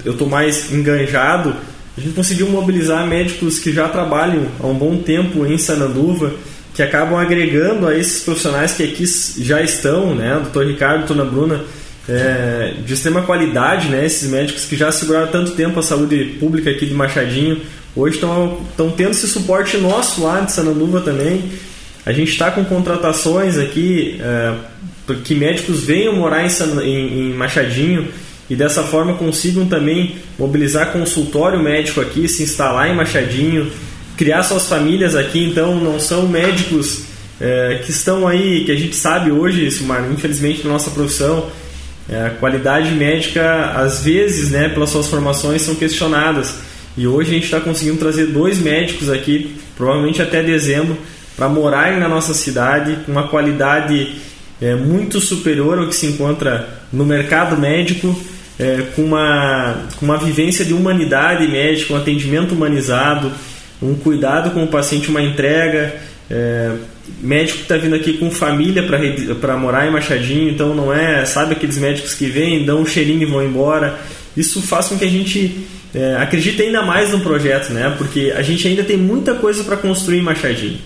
estou 0.06 0.28
mais 0.28 0.71
enganjado, 0.73 1.56
a 1.97 2.02
gente 2.02 2.13
conseguiu 2.13 2.47
mobilizar 2.50 3.08
médicos 3.08 3.60
que 3.60 3.71
já 3.71 3.88
trabalham 3.88 4.45
há 4.60 4.67
um 4.67 4.73
bom 4.73 4.97
tempo 4.97 5.45
em 5.45 5.58
Sananduva, 5.58 6.34
que 6.73 6.84
acabam 6.84 7.17
agregando 7.17 7.88
a 7.88 7.97
esses 7.97 8.21
profissionais 8.23 8.73
que 8.73 8.84
aqui 8.84 9.04
já 9.39 9.63
estão, 9.63 10.13
né, 10.13 10.38
o 10.38 10.41
doutor 10.41 10.67
Ricardo, 10.67 11.04
a 11.04 11.08
dona 11.08 11.26
Bruna, 11.26 11.63
é, 12.08 12.76
de 12.86 12.93
extrema 12.93 13.23
qualidade, 13.23 13.88
né, 13.88 14.06
esses 14.06 14.30
médicos 14.30 14.65
que 14.65 14.76
já 14.76 14.91
seguraram 14.91 15.28
tanto 15.28 15.54
tempo 15.54 15.80
a 15.80 15.84
saúde 15.84 16.38
pública 16.39 16.69
aqui 16.69 16.86
de 16.86 16.93
Machadinho, 16.93 17.62
hoje 17.95 18.15
estão 18.15 18.60
tendo 18.95 19.12
esse 19.12 19.28
suporte 19.28 19.78
nosso 19.78 20.21
lá 20.21 20.41
de 20.41 20.52
Sananduva 20.52 21.02
também. 21.02 21.52
A 22.06 22.12
gente 22.12 22.32
está 22.32 22.52
com 22.52 22.63
contratações 22.63 23.58
aqui 23.58 24.17
é, 24.21 24.54
que 25.15 25.36
médicos 25.36 25.84
venham 25.84 26.15
morar 26.15 26.46
em, 26.46 27.34
Machadinho 27.34 28.08
e 28.50 28.56
dessa 28.56 28.84
forma 28.84 29.13
consigam 29.13 29.65
também 29.65 30.15
mobilizar 30.38 30.91
consultório 30.91 31.60
médico 31.60 32.02
aqui, 32.02 32.28
se 32.28 32.43
instalar 32.43 32.89
em 32.89 32.96
Machadinho, 32.96 33.72
criar 34.15 34.43
suas 34.43 34.67
famílias 34.67 35.15
aqui. 35.15 35.43
Então, 35.43 35.76
não 35.76 36.00
são 36.00 36.28
médicos 36.28 37.04
é, 37.39 37.82
que 37.84 37.91
estão 37.91 38.28
aí, 38.28 38.63
que 38.65 38.72
a 38.72 38.76
gente 38.76 38.96
sabe 38.96 39.32
hoje, 39.32 39.67
infelizmente 40.12 40.63
na 40.65 40.74
nossa 40.74 40.89
profissão, 40.91 41.50
é, 42.10 42.28
a 42.28 42.30
qualidade 42.32 42.91
médica, 42.91 43.72
às 43.76 44.02
vezes, 44.02 44.50
né, 44.50 44.70
pelas 44.70 44.89
suas 44.89 45.08
formações, 45.08 45.62
são 45.62 45.76
questionadas. 45.76 46.56
E 46.98 47.06
hoje 47.06 47.32
a 47.32 47.34
gente 47.34 47.43
está 47.43 47.60
conseguindo 47.60 47.98
trazer 47.98 48.28
dois 48.28 48.60
médicos 48.60 49.10
aqui, 49.10 49.56
provavelmente 49.76 50.22
até 50.22 50.41
dezembro, 50.41 50.98
para 51.36 51.48
morarem 51.48 52.00
na 52.00 52.10
nossa 52.10 52.34
cidade 52.34 52.98
com 53.06 53.12
uma 53.12 53.28
qualidade 53.28 54.15
é, 54.62 54.76
muito 54.76 55.20
superior 55.20 55.80
ao 55.80 55.88
que 55.88 55.96
se 55.96 56.08
encontra 56.08 56.67
no 56.91 57.06
mercado 57.06 57.60
médico, 57.60 58.20
é, 58.60 58.84
com, 58.96 59.04
uma, 59.04 59.86
com 59.98 60.06
uma 60.06 60.17
vivência 60.17 60.65
de 60.65 60.74
humanidade 60.74 61.48
médica, 61.48 61.93
um 61.93 61.98
atendimento 61.98 62.54
humanizado, 62.54 63.32
um 63.82 63.93
cuidado 63.93 64.52
com 64.52 64.63
o 64.63 64.67
paciente, 64.67 65.10
uma 65.10 65.22
entrega. 65.22 65.96
É, 66.30 66.72
médico 67.22 67.60
que 67.60 67.63
está 67.63 67.78
vindo 67.78 67.96
aqui 67.96 68.13
com 68.13 68.30
família 68.30 68.84
para 69.39 69.56
morar 69.56 69.88
em 69.88 69.91
Machadinho, 69.91 70.50
então 70.50 70.76
não 70.76 70.93
é, 70.93 71.26
sabe 71.26 71.54
aqueles 71.54 71.78
médicos 71.78 72.13
que 72.13 72.26
vêm, 72.26 72.65
dão 72.65 72.82
um 72.82 72.86
cheirinho 72.86 73.22
e 73.22 73.26
vão 73.26 73.43
embora. 73.43 73.98
Isso 74.36 74.62
faz 74.62 74.88
com 74.88 74.98
que 74.98 75.06
a 75.06 75.10
gente 75.10 75.65
é, 75.96 76.15
acredite 76.17 76.62
ainda 76.62 76.82
mais 76.82 77.12
no 77.12 77.22
projeto, 77.22 77.72
né? 77.72 77.93
Porque 77.98 78.34
a 78.36 78.41
gente 78.41 78.67
ainda 78.67 78.84
tem 78.84 78.98
muita 78.98 79.36
coisa 79.36 79.63
para 79.63 79.78
construir 79.78 80.20
em 80.20 80.22
Machadinho. 80.22 80.80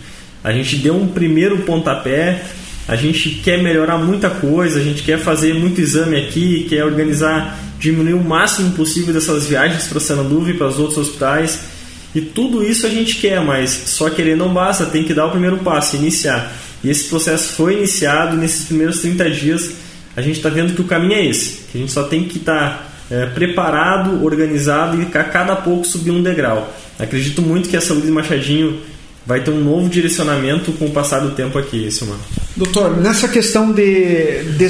A 0.43 0.51
gente 0.51 0.75
deu 0.77 0.95
um 0.95 1.07
primeiro 1.07 1.59
pontapé, 1.59 2.41
a 2.87 2.95
gente 2.95 3.29
quer 3.29 3.61
melhorar 3.61 3.97
muita 3.97 4.29
coisa, 4.29 4.79
a 4.79 4.83
gente 4.83 5.03
quer 5.03 5.19
fazer 5.19 5.53
muito 5.53 5.79
exame 5.79 6.17
aqui, 6.17 6.65
quer 6.69 6.83
organizar, 6.83 7.59
diminuir 7.79 8.13
o 8.13 8.23
máximo 8.23 8.71
possível 8.71 9.13
dessas 9.13 9.47
viagens 9.47 9.87
para 9.87 9.99
Sananduva 9.99 10.49
e 10.49 10.53
para 10.53 10.67
os 10.67 10.79
outros 10.79 10.97
hospitais. 10.97 11.59
E 12.13 12.19
tudo 12.19 12.63
isso 12.63 12.85
a 12.85 12.89
gente 12.89 13.15
quer, 13.15 13.39
mas 13.41 13.69
só 13.71 14.09
querer 14.09 14.35
não 14.35 14.53
basta, 14.53 14.85
tem 14.85 15.03
que 15.03 15.13
dar 15.13 15.27
o 15.27 15.31
primeiro 15.31 15.57
passo, 15.59 15.95
iniciar. 15.95 16.51
E 16.83 16.89
esse 16.89 17.05
processo 17.05 17.53
foi 17.53 17.77
iniciado 17.77 18.35
nesses 18.35 18.65
primeiros 18.65 18.99
30 18.99 19.29
dias. 19.29 19.71
A 20.15 20.21
gente 20.21 20.37
está 20.37 20.49
vendo 20.49 20.73
que 20.73 20.81
o 20.81 20.85
caminho 20.85 21.13
é 21.13 21.25
esse, 21.25 21.63
que 21.71 21.77
a 21.77 21.81
gente 21.81 21.91
só 21.91 22.03
tem 22.03 22.25
que 22.25 22.37
estar 22.37 22.69
tá, 23.09 23.15
é, 23.15 23.25
preparado, 23.27 24.23
organizado 24.23 24.99
e 24.99 25.03
a 25.03 25.23
cada 25.23 25.55
pouco 25.55 25.85
subir 25.85 26.11
um 26.11 26.21
degrau. 26.21 26.73
Acredito 26.99 27.41
muito 27.41 27.69
que 27.69 27.77
a 27.77 27.81
saúde 27.81 28.07
de 28.07 28.11
Machadinho 28.11 28.79
vai 29.25 29.41
ter 29.41 29.51
um 29.51 29.63
novo 29.63 29.87
direcionamento 29.87 30.71
com 30.73 30.87
o 30.87 30.91
passar 30.91 31.19
do 31.19 31.31
tempo 31.31 31.57
aqui, 31.57 31.89
Silmar. 31.91 32.19
Doutor, 32.55 32.97
nessa 32.97 33.29
questão 33.29 33.71
de, 33.71 34.43
de, 34.57 34.67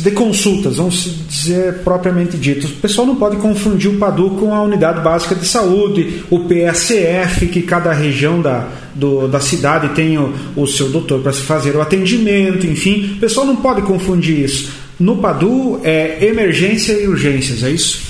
de, 0.00 0.10
consultas, 0.12 0.76
vamos 0.76 1.14
dizer 1.28 1.80
propriamente 1.84 2.38
dito, 2.38 2.66
o 2.66 2.70
pessoal 2.70 3.06
não 3.06 3.16
pode 3.16 3.36
confundir 3.36 3.90
o 3.90 3.98
PADU 3.98 4.30
com 4.30 4.54
a 4.54 4.62
Unidade 4.62 5.02
Básica 5.02 5.34
de 5.34 5.46
Saúde, 5.46 6.24
o 6.30 6.40
PSF, 6.40 7.46
que 7.48 7.60
cada 7.62 7.92
região 7.92 8.40
da, 8.40 8.66
do, 8.94 9.28
da 9.28 9.40
cidade 9.40 9.90
tem 9.90 10.16
o, 10.16 10.34
o 10.56 10.66
seu 10.66 10.88
doutor 10.88 11.20
para 11.20 11.34
se 11.34 11.42
fazer 11.42 11.76
o 11.76 11.82
atendimento, 11.82 12.66
enfim, 12.66 13.14
o 13.16 13.20
pessoal 13.20 13.46
não 13.46 13.56
pode 13.56 13.82
confundir 13.82 14.38
isso. 14.38 14.70
No 14.98 15.18
PADU 15.18 15.80
é 15.84 16.24
emergência 16.24 16.94
e 16.94 17.06
urgências, 17.06 17.62
é 17.62 17.70
isso? 17.70 18.00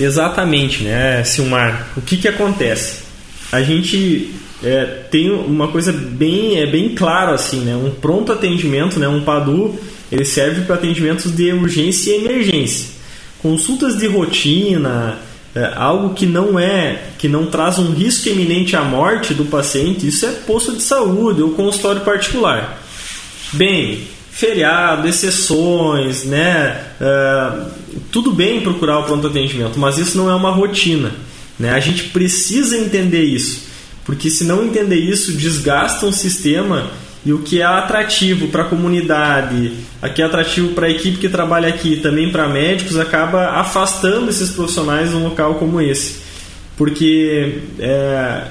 Exatamente, 0.00 0.82
né, 0.82 1.22
Silmar? 1.24 1.88
O 1.94 2.00
que, 2.00 2.16
que 2.16 2.26
acontece? 2.26 3.03
A 3.54 3.62
gente 3.62 4.34
é, 4.64 4.84
tem 5.12 5.30
uma 5.30 5.68
coisa 5.68 5.92
bem 5.92 6.60
é 6.60 6.66
bem 6.66 6.88
claro 6.92 7.32
assim, 7.32 7.60
né? 7.60 7.76
Um 7.76 7.88
pronto 7.88 8.32
atendimento, 8.32 8.98
né? 8.98 9.06
Um 9.06 9.22
PADU, 9.22 9.78
ele 10.10 10.24
serve 10.24 10.62
para 10.62 10.74
atendimentos 10.74 11.30
de 11.30 11.52
urgência 11.52 12.10
e 12.10 12.24
emergência. 12.24 12.88
Consultas 13.40 13.96
de 13.96 14.08
rotina, 14.08 15.18
é, 15.54 15.72
algo 15.76 16.14
que 16.14 16.26
não 16.26 16.58
é, 16.58 17.00
que 17.16 17.28
não 17.28 17.46
traz 17.46 17.78
um 17.78 17.92
risco 17.92 18.28
iminente 18.28 18.74
à 18.74 18.82
morte 18.82 19.32
do 19.32 19.44
paciente, 19.44 20.04
isso 20.04 20.26
é 20.26 20.32
posto 20.32 20.74
de 20.74 20.82
saúde 20.82 21.40
ou 21.40 21.50
consultório 21.50 22.00
particular. 22.00 22.82
Bem, 23.52 24.00
feriado, 24.32 25.06
exceções, 25.06 26.24
né? 26.24 26.86
É, 27.00 27.66
tudo 28.10 28.32
bem 28.32 28.62
procurar 28.62 28.98
o 28.98 29.04
pronto 29.04 29.28
atendimento, 29.28 29.78
mas 29.78 29.96
isso 29.96 30.18
não 30.18 30.28
é 30.28 30.34
uma 30.34 30.50
rotina. 30.50 31.12
Né? 31.58 31.70
A 31.70 31.80
gente 31.80 32.04
precisa 32.04 32.76
entender 32.76 33.22
isso. 33.22 33.64
Porque 34.04 34.28
se 34.28 34.44
não 34.44 34.64
entender 34.64 34.96
isso, 34.96 35.32
desgasta 35.32 36.06
um 36.06 36.12
sistema 36.12 36.90
e 37.24 37.32
o 37.32 37.38
que 37.38 37.60
é 37.60 37.64
atrativo 37.64 38.48
para 38.48 38.64
a 38.64 38.66
comunidade, 38.66 39.72
o 40.02 40.08
que 40.10 40.20
é 40.20 40.24
atrativo 40.26 40.74
para 40.74 40.86
a 40.86 40.90
equipe 40.90 41.16
que 41.16 41.28
trabalha 41.28 41.68
aqui, 41.68 41.96
também 41.96 42.30
para 42.30 42.48
médicos, 42.48 42.98
acaba 42.98 43.52
afastando 43.52 44.28
esses 44.28 44.50
profissionais 44.50 45.10
de 45.10 45.16
um 45.16 45.24
local 45.24 45.54
como 45.54 45.80
esse. 45.80 46.22
Porque 46.76 47.60
é, 47.78 48.42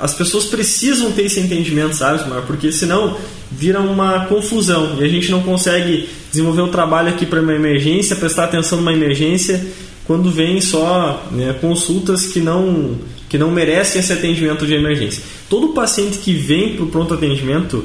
as 0.00 0.14
pessoas 0.14 0.44
precisam 0.44 1.10
ter 1.10 1.24
esse 1.24 1.40
entendimento, 1.40 1.96
sabe, 1.96 2.22
Porque 2.46 2.70
senão 2.70 3.16
vira 3.50 3.80
uma 3.80 4.26
confusão 4.26 4.98
e 5.00 5.04
a 5.04 5.08
gente 5.08 5.30
não 5.30 5.42
consegue 5.42 6.08
desenvolver 6.30 6.62
o 6.62 6.68
trabalho 6.68 7.08
aqui 7.08 7.26
para 7.26 7.40
uma 7.40 7.54
emergência, 7.54 8.14
prestar 8.14 8.44
atenção 8.44 8.78
numa 8.78 8.92
emergência, 8.92 9.60
quando 10.06 10.30
vem 10.30 10.60
só 10.60 11.26
né, 11.30 11.54
consultas 11.60 12.26
que 12.26 12.40
não 12.40 12.98
que 13.28 13.38
não 13.38 13.50
merecem 13.50 14.00
esse 14.00 14.12
atendimento 14.12 14.66
de 14.66 14.74
emergência. 14.74 15.22
Todo 15.48 15.68
paciente 15.68 16.18
que 16.18 16.32
vem 16.32 16.74
para 16.74 16.84
o 16.84 16.88
pronto 16.88 17.14
atendimento, 17.14 17.84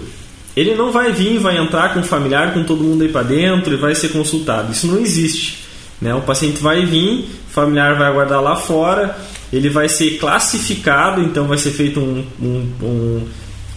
ele 0.58 0.74
não 0.74 0.92
vai 0.92 1.12
vir, 1.12 1.38
vai 1.38 1.56
entrar 1.56 1.94
com 1.94 2.00
o 2.00 2.04
familiar, 2.04 2.52
com 2.52 2.64
todo 2.64 2.84
mundo 2.84 3.04
aí 3.04 3.10
para 3.10 3.22
dentro 3.22 3.72
e 3.72 3.78
vai 3.78 3.94
ser 3.94 4.10
consultado. 4.10 4.72
Isso 4.72 4.88
não 4.88 5.00
existe. 5.00 5.60
Né? 6.02 6.16
O 6.16 6.22
paciente 6.22 6.60
vai 6.60 6.84
vir, 6.84 7.30
o 7.48 7.54
familiar 7.54 7.96
vai 7.96 8.08
aguardar 8.08 8.42
lá 8.42 8.56
fora, 8.56 9.16
ele 9.54 9.70
vai 9.70 9.88
ser 9.88 10.18
classificado, 10.18 11.22
então 11.22 11.46
vai 11.46 11.60
ser 11.60 11.72
feito 11.72 12.00
um, 12.00 12.26
um, 12.42 12.68
um 12.82 13.28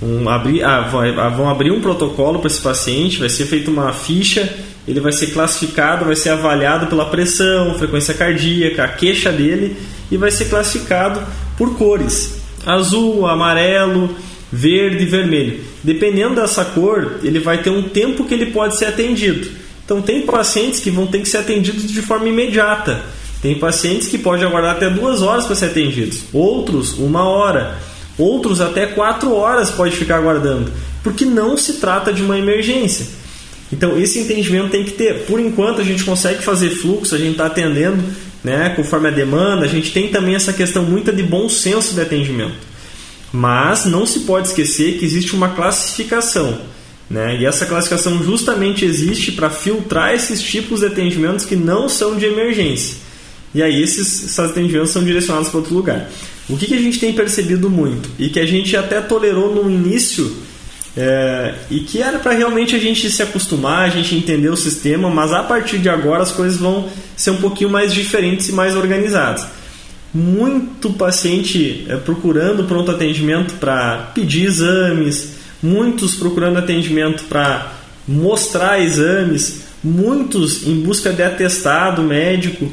um, 0.01 0.29
abrir, 0.29 0.63
ah, 0.63 0.89
ah, 1.19 1.29
vão 1.29 1.49
abrir 1.49 1.73
um 1.73 1.81
protocolo 1.81 2.39
para 2.39 2.47
esse 2.47 2.61
paciente, 2.61 3.19
vai 3.19 3.29
ser 3.29 3.47
feita 3.47 3.71
uma 3.71 3.93
ficha, 3.93 4.57
ele 4.89 5.01
vai 5.01 5.13
ser 5.13 5.29
classificado, 5.29 6.07
vai 6.07 6.17
ser 6.17 6.31
avaliado 6.31 6.87
pela 6.87 7.05
pressão, 7.11 7.75
frequência 7.79 8.15
cardíaca, 8.15 8.85
a 8.85 8.89
queixa 8.89 9.31
dele 9.31 9.77
e 10.11 10.17
vai 10.17 10.31
ser 10.31 10.47
classificado 10.47 11.21
por 11.59 11.77
cores: 11.77 12.41
azul, 12.65 13.27
amarelo, 13.27 14.17
verde 14.51 15.05
e 15.05 15.07
vermelho. 15.07 15.61
Dependendo 15.85 16.37
dessa 16.37 16.65
cor, 16.65 17.19
ele 17.23 17.39
vai 17.39 17.59
ter 17.59 17.69
um 17.69 17.83
tempo 17.83 18.25
que 18.25 18.33
ele 18.33 18.47
pode 18.47 18.79
ser 18.79 18.87
atendido. 18.87 19.51
Então, 19.85 20.01
tem 20.01 20.23
pacientes 20.23 20.81
que 20.81 20.91
vão 20.91 21.07
ter 21.07 21.21
que 21.21 21.29
ser 21.29 21.39
atendidos 21.39 21.91
de 21.91 22.03
forma 22.03 22.29
imediata. 22.29 23.03
Tem 23.43 23.59
pacientes 23.59 24.09
que 24.09 24.19
podem 24.19 24.47
aguardar 24.47 24.77
até 24.77 24.89
duas 24.91 25.23
horas 25.23 25.47
para 25.47 25.55
ser 25.55 25.67
atendidos, 25.67 26.25
outros 26.33 26.99
uma 26.99 27.29
hora, 27.29 27.79
outros 28.19 28.61
até 28.61 28.87
quatro 28.87 29.33
horas 29.33 29.71
pode 29.71 29.95
ficar 29.95 30.17
aguardando, 30.17 30.73
porque 31.05 31.25
não 31.25 31.57
se 31.57 31.75
trata 31.75 32.13
de 32.13 32.21
uma 32.21 32.37
emergência. 32.37 33.07
Então 33.73 33.99
esse 33.99 34.19
entendimento 34.19 34.71
tem 34.71 34.85
que 34.85 34.93
ter. 34.93 35.25
Por 35.27 35.39
enquanto 35.41 35.81
a 35.81 35.85
gente 35.85 36.05
consegue 36.05 36.43
fazer 36.43 36.71
fluxo, 36.71 37.15
a 37.15 37.19
gente 37.19 37.33
está 37.33 37.47
atendendo 37.47 38.03
né, 38.43 38.71
conforme 38.71 39.09
a 39.09 39.11
demanda, 39.11 39.65
a 39.65 39.69
gente 39.69 39.93
tem 39.93 40.09
também 40.09 40.35
essa 40.35 40.53
questão 40.53 40.83
muito 40.83 41.13
de 41.13 41.23
bom 41.23 41.49
senso 41.49 41.95
de 41.95 42.01
atendimento. 42.01 42.57
Mas 43.33 43.85
não 43.85 44.07
se 44.07 44.21
pode 44.21 44.49
esquecer 44.49 44.99
que 44.99 45.05
existe 45.05 45.35
uma 45.35 45.51
classificação. 45.51 46.59
Né? 47.11 47.39
E 47.41 47.47
essa 47.47 47.67
classificação 47.67 48.23
justamente 48.23 48.85
existe 48.85 49.33
para 49.33 49.51
filtrar 49.51 50.15
esses 50.15 50.41
tipos 50.43 50.81
de 50.81 50.87
atendimentos 50.87 51.45
que 51.45 51.57
não 51.57 51.89
são 51.89 52.17
de 52.17 52.27
emergência. 52.27 52.97
E 53.55 53.63
aí 53.63 53.83
esses, 53.83 54.25
esses 54.25 54.39
atendimentos 54.39 54.91
são 54.91 55.03
direcionados 55.03 55.49
para 55.49 55.59
outro 55.59 55.75
lugar. 55.75 56.11
O 56.49 56.57
que, 56.57 56.67
que 56.67 56.75
a 56.75 56.81
gente 56.81 56.99
tem 56.99 57.13
percebido 57.13 57.69
muito 57.69 58.09
e 58.19 58.29
que 58.29 58.41
a 58.41 58.47
gente 58.47 58.77
até 58.77 59.01
tolerou 59.01 59.55
no 59.55 59.71
início 59.71 60.35
é, 61.01 61.55
e 61.71 61.79
que 61.79 62.03
era 62.03 62.19
para 62.19 62.33
realmente 62.33 62.75
a 62.75 62.79
gente 62.79 63.09
se 63.09 63.23
acostumar, 63.23 63.87
a 63.87 63.89
gente 63.89 64.17
entender 64.17 64.49
o 64.49 64.57
sistema, 64.57 65.09
mas 65.09 65.33
a 65.33 65.45
partir 65.45 65.79
de 65.79 65.89
agora 65.89 66.25
as 66.25 66.33
coisas 66.33 66.59
vão 66.59 66.89
ser 67.17 67.31
um 67.31 67.37
pouquinho 67.37 67.71
mais 67.71 67.95
diferentes 67.95 68.49
e 68.49 68.53
mais 68.53 68.75
organizadas. 68.75 69.47
Muito 70.13 70.91
paciente 70.91 71.87
é, 71.89 71.97
procurando 71.99 72.65
pronto 72.65 72.91
atendimento 72.91 73.55
para 73.61 74.11
pedir 74.13 74.47
exames, 74.47 75.35
muitos 75.63 76.17
procurando 76.17 76.59
atendimento 76.59 77.23
para 77.29 77.75
mostrar 78.07 78.81
exames, 78.81 79.67
muitos 79.85 80.67
em 80.67 80.81
busca 80.81 81.13
de 81.13 81.23
atestado 81.23 82.03
médico. 82.03 82.73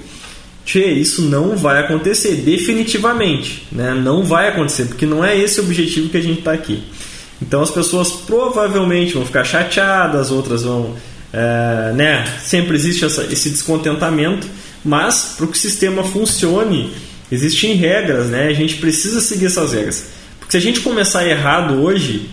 Tchê, 0.65 0.93
isso 0.93 1.21
não 1.21 1.55
vai 1.55 1.79
acontecer, 1.79 2.37
definitivamente. 2.37 3.67
Né? 3.71 3.93
Não 3.93 4.23
vai 4.23 4.47
acontecer, 4.47 4.85
porque 4.85 5.05
não 5.05 5.23
é 5.23 5.37
esse 5.37 5.59
o 5.59 5.63
objetivo 5.63 6.09
que 6.09 6.17
a 6.17 6.21
gente 6.21 6.39
está 6.39 6.53
aqui. 6.53 6.81
Então 7.41 7.61
as 7.61 7.71
pessoas 7.71 8.11
provavelmente 8.11 9.13
vão 9.13 9.25
ficar 9.25 9.43
chateadas, 9.43 10.31
outras 10.31 10.63
vão. 10.63 10.95
É, 11.33 11.91
né? 11.93 12.25
Sempre 12.41 12.75
existe 12.75 13.03
essa, 13.03 13.23
esse 13.23 13.49
descontentamento, 13.49 14.47
mas 14.83 15.35
para 15.37 15.47
que 15.47 15.53
o 15.53 15.59
sistema 15.59 16.03
funcione, 16.03 16.93
existem 17.31 17.73
regras, 17.73 18.27
né? 18.27 18.47
a 18.47 18.53
gente 18.53 18.77
precisa 18.77 19.19
seguir 19.19 19.47
essas 19.47 19.73
regras. 19.73 20.05
Porque 20.39 20.51
se 20.51 20.57
a 20.57 20.61
gente 20.61 20.79
começar 20.79 21.27
errado 21.27 21.81
hoje, 21.81 22.29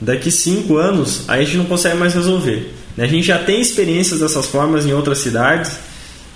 daqui 0.00 0.30
cinco 0.30 0.76
anos, 0.76 1.24
aí 1.28 1.42
a 1.42 1.44
gente 1.44 1.58
não 1.58 1.66
consegue 1.66 1.96
mais 1.96 2.14
resolver. 2.14 2.72
Né? 2.96 3.04
A 3.04 3.08
gente 3.08 3.26
já 3.26 3.38
tem 3.38 3.60
experiências 3.60 4.20
dessas 4.20 4.46
formas 4.46 4.86
em 4.86 4.92
outras 4.92 5.18
cidades 5.18 5.76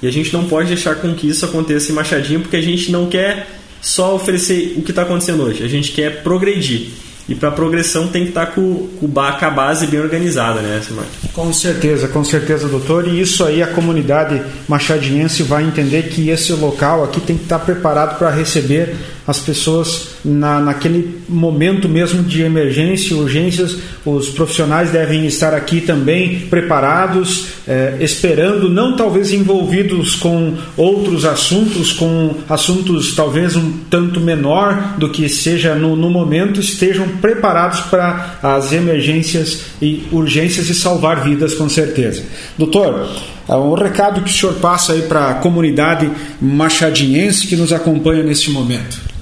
e 0.02 0.06
a 0.06 0.12
gente 0.12 0.32
não 0.32 0.44
pode 0.44 0.68
deixar 0.68 0.96
com 0.96 1.14
que 1.14 1.28
isso 1.28 1.44
aconteça 1.44 1.90
em 1.90 1.94
Machadinho, 1.94 2.40
porque 2.40 2.56
a 2.56 2.62
gente 2.62 2.92
não 2.92 3.06
quer 3.06 3.48
só 3.80 4.14
oferecer 4.14 4.74
o 4.76 4.82
que 4.82 4.90
está 4.90 5.02
acontecendo 5.02 5.42
hoje, 5.42 5.62
a 5.62 5.68
gente 5.68 5.92
quer 5.92 6.22
progredir. 6.22 6.88
E 7.26 7.34
para 7.34 7.50
progressão 7.50 8.08
tem 8.08 8.24
que 8.24 8.28
estar 8.30 8.46
tá 8.46 8.52
com, 8.52 8.88
com, 9.00 9.20
a 9.20 9.50
base 9.50 9.86
bem 9.86 10.00
organizada, 10.00 10.60
né, 10.60 10.82
Simar? 10.86 11.06
Com 11.32 11.52
certeza, 11.52 12.06
com 12.08 12.22
certeza, 12.22 12.68
doutor. 12.68 13.08
E 13.08 13.18
isso 13.18 13.42
aí 13.44 13.62
a 13.62 13.66
comunidade 13.66 14.42
machadiense 14.68 15.42
vai 15.42 15.64
entender 15.64 16.10
que 16.10 16.28
esse 16.28 16.52
local 16.52 17.02
aqui 17.02 17.20
tem 17.20 17.36
que 17.36 17.44
estar 17.44 17.58
tá 17.58 17.64
preparado 17.64 18.18
para 18.18 18.30
receber 18.30 18.94
as 19.26 19.38
pessoas 19.38 20.08
na, 20.24 20.60
naquele 20.60 21.20
momento 21.28 21.88
mesmo 21.88 22.22
de 22.22 22.42
emergência, 22.42 23.16
urgências, 23.16 23.76
os 24.04 24.28
profissionais 24.28 24.90
devem 24.90 25.26
estar 25.26 25.54
aqui 25.54 25.80
também 25.80 26.40
preparados, 26.50 27.46
eh, 27.66 27.96
esperando, 28.00 28.68
não 28.68 28.96
talvez 28.96 29.32
envolvidos 29.32 30.14
com 30.14 30.54
outros 30.76 31.24
assuntos, 31.24 31.92
com 31.92 32.34
assuntos 32.48 33.14
talvez 33.14 33.56
um 33.56 33.72
tanto 33.88 34.20
menor 34.20 34.94
do 34.98 35.08
que 35.08 35.28
seja 35.28 35.74
no, 35.74 35.96
no 35.96 36.10
momento, 36.10 36.60
estejam 36.60 37.08
preparados 37.20 37.80
para 37.80 38.38
as 38.42 38.72
emergências 38.72 39.60
e 39.80 40.04
urgências 40.12 40.68
e 40.68 40.74
salvar 40.74 41.24
vidas 41.24 41.54
com 41.54 41.68
certeza. 41.68 42.22
Doutor, 42.58 43.08
um 43.48 43.74
recado 43.74 44.22
que 44.22 44.30
o 44.30 44.32
senhor 44.32 44.54
passa 44.56 44.92
aí 44.92 45.02
para 45.02 45.30
a 45.30 45.34
comunidade 45.34 46.10
machadiense 46.40 47.46
que 47.46 47.56
nos 47.56 47.72
acompanha 47.72 48.22
neste 48.22 48.50
momento. 48.50 49.13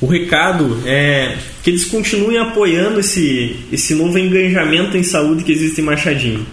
O 0.00 0.06
recado 0.06 0.82
é 0.86 1.36
que 1.62 1.68
eles 1.68 1.84
continuem 1.84 2.38
apoiando 2.38 3.00
esse, 3.00 3.56
esse 3.70 3.94
novo 3.94 4.18
engajamento 4.18 4.96
em 4.96 5.02
saúde 5.02 5.44
que 5.44 5.52
existe 5.52 5.82
em 5.82 5.84
Machadinho. 5.84 6.46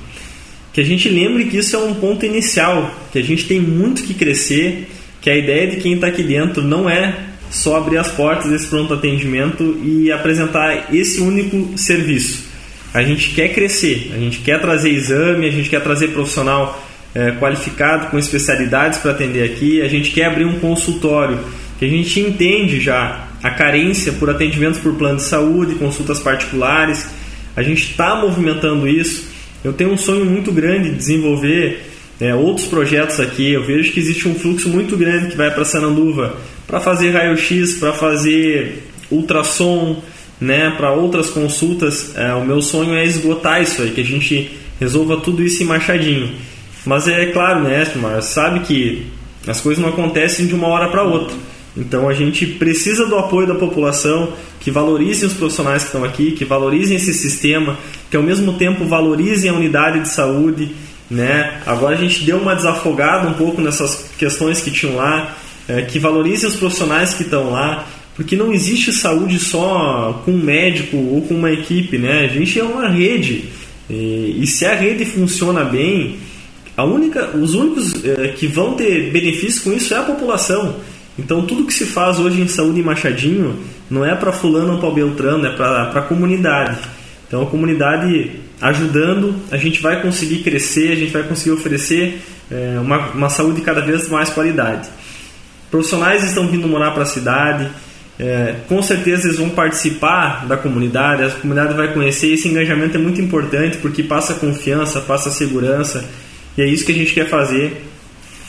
Que 0.73 0.81
a 0.81 0.83
gente 0.83 1.07
lembre 1.07 1.45
que 1.45 1.57
isso 1.57 1.75
é 1.75 1.79
um 1.79 1.93
ponto 1.95 2.25
inicial, 2.25 2.93
que 3.11 3.17
a 3.17 3.23
gente 3.23 3.45
tem 3.45 3.59
muito 3.59 4.03
que 4.03 4.13
crescer, 4.13 4.89
que 5.21 5.29
a 5.29 5.35
ideia 5.35 5.67
de 5.67 5.77
quem 5.77 5.93
está 5.93 6.07
aqui 6.07 6.23
dentro 6.23 6.61
não 6.61 6.89
é 6.89 7.15
só 7.49 7.77
abrir 7.77 7.97
as 7.97 8.11
portas 8.11 8.51
desse 8.51 8.67
pronto 8.67 8.93
atendimento 8.93 9.79
e 9.81 10.11
apresentar 10.11 10.93
esse 10.93 11.21
único 11.21 11.77
serviço. 11.77 12.45
A 12.93 13.01
gente 13.01 13.29
quer 13.29 13.53
crescer, 13.53 14.11
a 14.13 14.17
gente 14.17 14.39
quer 14.39 14.59
trazer 14.59 14.89
exame, 14.89 15.47
a 15.47 15.51
gente 15.51 15.69
quer 15.69 15.81
trazer 15.81 16.09
profissional 16.09 16.85
é, 17.15 17.31
qualificado 17.31 18.07
com 18.07 18.19
especialidades 18.19 18.99
para 18.99 19.11
atender 19.11 19.43
aqui, 19.43 19.81
a 19.81 19.87
gente 19.87 20.11
quer 20.11 20.25
abrir 20.25 20.45
um 20.45 20.59
consultório 20.59 21.39
que 21.79 21.85
a 21.85 21.89
gente 21.89 22.19
entende 22.19 22.79
já 22.79 23.26
a 23.47 23.51
carência 23.51 24.11
por 24.13 24.29
atendimentos 24.29 24.79
por 24.79 24.93
plano 24.95 25.17
de 25.17 25.23
saúde, 25.23 25.75
consultas 25.75 26.19
particulares, 26.19 27.07
a 27.55 27.63
gente 27.63 27.91
está 27.91 28.15
movimentando 28.15 28.87
isso. 28.87 29.29
Eu 29.63 29.71
tenho 29.71 29.91
um 29.91 29.97
sonho 29.97 30.25
muito 30.25 30.51
grande 30.51 30.89
de 30.89 30.97
desenvolver 30.97 31.81
é, 32.19 32.35
outros 32.35 32.67
projetos 32.67 33.19
aqui. 33.19 33.51
Eu 33.51 33.65
vejo 33.65 33.91
que 33.91 33.99
existe 33.99 34.27
um 34.27 34.35
fluxo 34.35 34.67
muito 34.67 34.97
grande 34.97 35.31
que 35.31 35.37
vai 35.37 35.49
para 35.49 35.63
Sananduva 35.63 36.37
para 36.67 36.81
fazer 36.81 37.11
raio-x, 37.11 37.75
para 37.75 37.93
fazer 37.93 38.83
ultrassom, 39.09 40.03
né, 40.41 40.71
para 40.71 40.91
outras 40.91 41.29
consultas. 41.29 42.15
É, 42.17 42.33
o 42.33 42.43
meu 42.43 42.61
sonho 42.61 42.93
é 42.95 43.05
esgotar 43.05 43.61
isso 43.61 43.81
aí, 43.81 43.91
que 43.91 44.01
a 44.01 44.05
gente 44.05 44.51
resolva 44.77 45.17
tudo 45.17 45.41
isso 45.41 45.63
em 45.63 45.65
Machadinho. 45.65 46.31
Mas 46.85 47.07
é 47.07 47.27
claro, 47.27 47.63
né, 47.63 47.87
mas 47.95 48.25
sabe 48.25 48.59
que 48.61 49.07
as 49.47 49.61
coisas 49.61 49.81
não 49.81 49.89
acontecem 49.89 50.45
de 50.45 50.53
uma 50.53 50.67
hora 50.67 50.89
para 50.89 51.03
outra. 51.03 51.35
Então 51.77 52.09
a 52.09 52.13
gente 52.13 52.45
precisa 52.45 53.05
do 53.05 53.15
apoio 53.15 53.47
da 53.47 53.55
população, 53.55 54.33
que 54.59 54.71
valorizem 54.71 55.27
os 55.27 55.33
profissionais 55.35 55.83
que 55.83 55.89
estão 55.89 56.03
aqui, 56.03 56.31
que 56.31 56.43
valorizem 56.43 56.97
esse 56.97 57.13
sistema, 57.13 57.77
que 58.09 58.17
ao 58.17 58.23
mesmo 58.23 58.53
tempo 58.53 58.85
valorizem 58.85 59.49
a 59.49 59.53
unidade 59.53 60.01
de 60.01 60.09
saúde. 60.09 60.71
Né? 61.09 61.61
Agora 61.65 61.95
a 61.95 61.97
gente 61.97 62.23
deu 62.23 62.37
uma 62.37 62.55
desafogada 62.55 63.29
um 63.29 63.33
pouco 63.33 63.61
nessas 63.61 64.09
questões 64.17 64.59
que 64.59 64.71
tinham 64.71 64.95
lá, 64.95 65.37
é, 65.67 65.83
que 65.83 65.99
valorizem 65.99 66.49
os 66.49 66.55
profissionais 66.55 67.13
que 67.13 67.23
estão 67.23 67.51
lá, 67.51 67.87
porque 68.15 68.35
não 68.35 68.51
existe 68.51 68.91
saúde 68.91 69.37
só 69.37 70.21
com 70.25 70.31
um 70.31 70.43
médico 70.43 70.97
ou 70.97 71.21
com 71.21 71.35
uma 71.35 71.51
equipe, 71.51 71.99
né? 71.99 72.25
A 72.25 72.27
gente 72.27 72.59
é 72.59 72.63
uma 72.63 72.89
rede 72.89 73.45
e, 73.89 74.39
e 74.41 74.47
se 74.47 74.65
a 74.65 74.73
rede 74.73 75.05
funciona 75.05 75.63
bem, 75.63 76.17
a 76.75 76.83
única, 76.83 77.35
os 77.35 77.55
únicos 77.55 77.93
é, 78.03 78.29
que 78.29 78.47
vão 78.47 78.73
ter 78.73 79.11
benefício 79.11 79.63
com 79.63 79.73
isso 79.73 79.93
é 79.93 79.97
a 79.97 80.03
população. 80.03 80.75
Então 81.17 81.45
tudo 81.45 81.65
que 81.65 81.73
se 81.73 81.85
faz 81.85 82.19
hoje 82.19 82.41
em 82.41 82.47
saúde 82.47 82.79
em 82.79 82.83
Machadinho 82.83 83.57
não 83.89 84.05
é 84.05 84.15
para 84.15 84.31
fulano 84.31 84.73
ou 84.73 84.79
para 84.79 84.91
Beltrano, 84.91 85.45
é 85.45 85.55
para 85.55 85.83
a 85.83 86.01
comunidade. 86.01 86.77
Então 87.27 87.41
a 87.41 87.45
comunidade 87.45 88.31
ajudando, 88.61 89.35
a 89.51 89.57
gente 89.57 89.81
vai 89.81 90.01
conseguir 90.01 90.39
crescer, 90.39 90.91
a 90.91 90.95
gente 90.95 91.11
vai 91.11 91.23
conseguir 91.23 91.51
oferecer 91.51 92.21
é, 92.51 92.79
uma, 92.79 93.09
uma 93.09 93.29
saúde 93.29 93.61
cada 93.61 93.81
vez 93.81 94.07
mais 94.09 94.29
qualidade. 94.29 94.89
Profissionais 95.69 96.23
estão 96.23 96.47
vindo 96.47 96.67
morar 96.67 96.91
para 96.91 97.03
a 97.03 97.05
cidade, 97.05 97.69
é, 98.19 98.55
com 98.67 98.81
certeza 98.81 99.27
eles 99.27 99.37
vão 99.37 99.49
participar 99.49 100.47
da 100.47 100.57
comunidade, 100.57 101.23
a 101.23 101.29
comunidade 101.29 101.75
vai 101.75 101.93
conhecer. 101.93 102.33
Esse 102.33 102.47
engajamento 102.47 102.97
é 102.97 102.99
muito 102.99 103.21
importante 103.21 103.77
porque 103.77 104.01
passa 104.01 104.33
confiança, 104.35 105.01
passa 105.01 105.29
segurança, 105.29 106.03
e 106.57 106.61
é 106.61 106.67
isso 106.67 106.85
que 106.85 106.91
a 106.91 106.95
gente 106.95 107.13
quer 107.13 107.29
fazer 107.29 107.83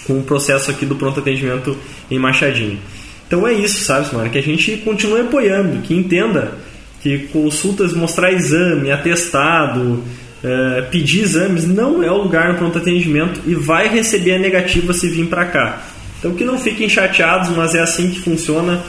com 0.08 0.18
o 0.18 0.22
processo 0.22 0.70
aqui 0.70 0.86
do 0.86 0.96
pronto 0.96 1.20
atendimento 1.20 1.76
em 2.10 2.18
Machadinho. 2.18 2.78
Então 3.26 3.46
é 3.46 3.52
isso, 3.52 3.84
sabe, 3.84 4.08
Simara? 4.08 4.30
Que 4.30 4.38
a 4.38 4.42
gente 4.42 4.78
continue 4.78 5.20
apoiando, 5.20 5.82
que 5.82 5.94
entenda 5.94 6.54
que 7.02 7.28
consultas, 7.28 7.92
mostrar 7.92 8.32
exame, 8.32 8.90
atestado, 8.90 10.02
é, 10.42 10.82
pedir 10.90 11.20
exames 11.20 11.66
não 11.68 12.02
é 12.02 12.10
o 12.10 12.22
lugar 12.22 12.48
no 12.48 12.58
pronto 12.58 12.78
atendimento 12.78 13.40
e 13.46 13.54
vai 13.54 13.86
receber 13.86 14.34
a 14.34 14.38
negativa 14.38 14.92
se 14.94 15.08
vir 15.08 15.26
para 15.26 15.44
cá. 15.44 15.82
Então 16.18 16.34
que 16.34 16.44
não 16.44 16.58
fiquem 16.58 16.88
chateados, 16.88 17.50
mas 17.50 17.74
é 17.74 17.80
assim 17.80 18.10
que 18.10 18.20
funciona. 18.20 18.82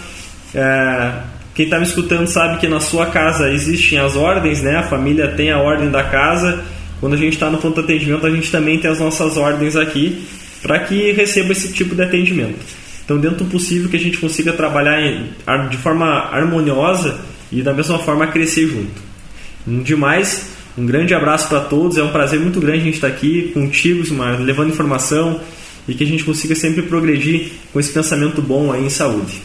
É, 0.55 1.11
quem 1.53 1.65
está 1.65 1.77
me 1.77 1.83
escutando 1.83 2.25
sabe 2.27 2.59
que 2.59 2.67
na 2.67 2.79
sua 2.79 3.07
casa 3.07 3.51
existem 3.51 3.99
as 3.99 4.15
ordens, 4.15 4.61
né? 4.61 4.77
A 4.77 4.83
família 4.83 5.27
tem 5.27 5.51
a 5.51 5.59
ordem 5.59 5.91
da 5.91 6.03
casa. 6.03 6.63
Quando 7.01 7.13
a 7.13 7.17
gente 7.17 7.33
está 7.33 7.49
no 7.49 7.57
pronto 7.57 7.81
atendimento, 7.81 8.25
a 8.25 8.31
gente 8.31 8.49
também 8.49 8.79
tem 8.79 8.89
as 8.89 8.99
nossas 8.99 9.35
ordens 9.35 9.75
aqui 9.75 10.25
para 10.61 10.79
que 10.79 11.11
receba 11.11 11.51
esse 11.51 11.71
tipo 11.71 11.95
de 11.95 12.03
atendimento. 12.03 12.59
Então, 13.03 13.17
dentro 13.17 13.43
do 13.43 13.45
possível 13.45 13.89
que 13.89 13.95
a 13.95 13.99
gente 13.99 14.17
consiga 14.17 14.53
trabalhar 14.53 14.99
de 15.69 15.77
forma 15.77 16.05
harmoniosa 16.05 17.19
e 17.51 17.61
da 17.61 17.73
mesma 17.73 17.97
forma 17.97 18.27
crescer 18.27 18.67
junto. 18.67 19.01
Demais, 19.83 20.51
um 20.77 20.85
grande 20.85 21.13
abraço 21.13 21.49
para 21.49 21.61
todos, 21.61 21.97
é 21.97 22.03
um 22.03 22.11
prazer 22.11 22.39
muito 22.39 22.59
grande 22.59 22.81
a 22.81 22.83
gente 22.83 22.95
estar 22.95 23.07
aqui 23.07 23.51
contigo, 23.53 24.03
levando 24.39 24.69
informação 24.69 25.41
e 25.87 25.93
que 25.95 26.03
a 26.03 26.07
gente 26.07 26.23
consiga 26.23 26.53
sempre 26.53 26.83
progredir 26.83 27.51
com 27.73 27.79
esse 27.79 27.91
pensamento 27.91 28.41
bom 28.41 28.71
aí 28.71 28.85
em 28.85 28.89
saúde. 28.89 29.41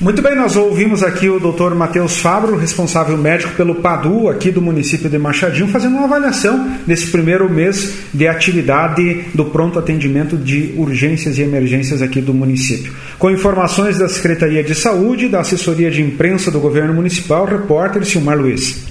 Muito 0.00 0.22
bem, 0.22 0.34
nós 0.34 0.56
ouvimos 0.56 1.02
aqui 1.02 1.28
o 1.28 1.38
Dr. 1.38 1.74
Matheus 1.74 2.20
Fabro, 2.20 2.56
responsável 2.56 3.18
médico 3.18 3.52
pelo 3.54 3.74
PADU 3.74 4.30
aqui 4.30 4.50
do 4.50 4.62
município 4.62 5.10
de 5.10 5.18
Machadinho, 5.18 5.68
fazendo 5.68 5.96
uma 5.96 6.04
avaliação 6.04 6.74
nesse 6.86 7.08
primeiro 7.08 7.50
mês 7.50 7.98
de 8.14 8.26
atividade 8.26 9.26
do 9.34 9.44
pronto 9.44 9.78
atendimento 9.78 10.38
de 10.38 10.72
urgências 10.78 11.36
e 11.36 11.42
emergências 11.42 12.00
aqui 12.00 12.22
do 12.22 12.32
município. 12.32 12.94
Com 13.18 13.30
informações 13.30 13.98
da 13.98 14.08
Secretaria 14.08 14.64
de 14.64 14.74
Saúde, 14.74 15.28
da 15.28 15.40
assessoria 15.40 15.90
de 15.90 16.00
imprensa 16.00 16.50
do 16.50 16.60
governo 16.60 16.94
municipal, 16.94 17.44
repórter 17.44 18.02
Silmar 18.06 18.38
Luiz. 18.38 18.88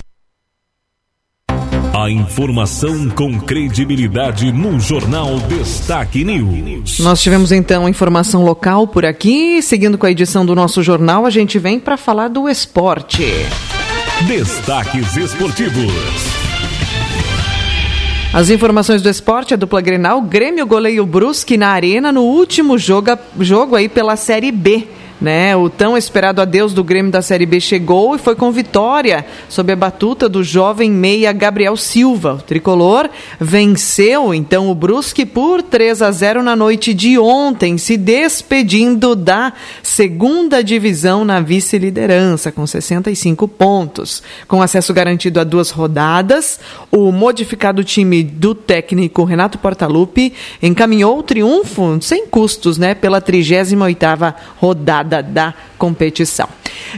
A 2.02 2.10
informação 2.10 3.10
com 3.10 3.38
credibilidade 3.42 4.54
no 4.54 4.80
Jornal 4.80 5.38
Destaque 5.50 6.24
News. 6.24 6.98
Nós 7.00 7.22
tivemos 7.22 7.52
então 7.52 7.90
informação 7.90 8.42
local 8.42 8.88
por 8.88 9.06
aqui. 9.06 9.62
Seguindo 9.62 9.98
com 9.98 10.06
a 10.06 10.12
edição 10.12 10.46
do 10.46 10.56
nosso 10.56 10.82
jornal, 10.82 11.26
a 11.26 11.30
gente 11.30 11.60
vem 11.60 11.78
para 11.78 11.98
falar 11.98 12.30
do 12.30 12.48
esporte. 12.48 13.26
Destaques 14.26 15.18
esportivos. 15.18 15.92
As 18.32 18.50
informações 18.50 19.02
do 19.02 19.10
esporte, 19.10 19.54
a 19.54 19.58
dupla 19.58 19.82
Grenal, 19.82 20.22
Grêmio 20.22 20.66
goleio 20.66 21.06
Brusque 21.06 21.58
na 21.58 21.68
arena 21.68 22.14
no 22.14 22.22
último 22.22 22.78
jogo, 22.78 23.18
jogo 23.42 23.76
aí 23.76 23.90
pela 23.90 24.16
Série 24.16 24.54
B. 24.54 24.88
Né? 25.20 25.54
O 25.54 25.70
tão 25.70 25.98
esperado 25.98 26.42
adeus 26.42 26.74
do 26.74 26.84
Grêmio 26.84 27.12
da 27.12 27.22
Série 27.22 27.46
B 27.46 27.60
chegou 27.60 28.16
e 28.16 28.20
foi 28.20 28.36
com 28.36 28.52
vitória 28.52 29.26
sob 29.50 29.74
a 29.74 29.76
batuta 29.76 30.30
do 30.30 30.44
jovem 30.44 30.90
meia 30.90 31.34
Gabriel 31.34 31.76
Silva. 31.76 32.36
O 32.36 32.42
tricolor 32.42 33.10
venceu 33.38 34.34
então 34.34 34.70
o 34.70 34.76
Brusque 34.76 35.26
por 35.26 35.62
3 35.62 36.02
a 36.02 36.12
0 36.12 36.42
na 36.42 36.56
noite 36.56 36.94
de 36.94 37.20
ontem, 37.20 37.78
se 37.78 37.98
despedindo 37.98 39.14
da 39.14 39.52
segunda 39.84 40.64
divisão 40.64 41.26
na 41.26 41.42
vice-liderança 41.42 42.52
com 42.52 42.66
65 42.66 43.48
pontos. 43.48 44.24
Com 44.48 44.62
acesso 44.62 44.94
garantido 44.94 45.40
a 45.40 45.44
duas 45.44 45.70
rodadas, 45.70 46.60
o 46.90 47.12
modificado 47.12 47.84
time 47.84 48.24
do 48.24 48.56
técnico 48.56 49.26
Renato 49.26 49.58
Portaluppi 49.58 50.34
encaminhou 50.62 51.20
o 51.20 51.24
triunfo 51.24 51.98
sem 52.02 52.28
custos, 52.28 52.78
né, 52.78 52.94
pela 52.94 53.22
38ª 53.22 54.36
rodada 54.58 55.09
da 55.10 55.54
competição. 55.78 56.48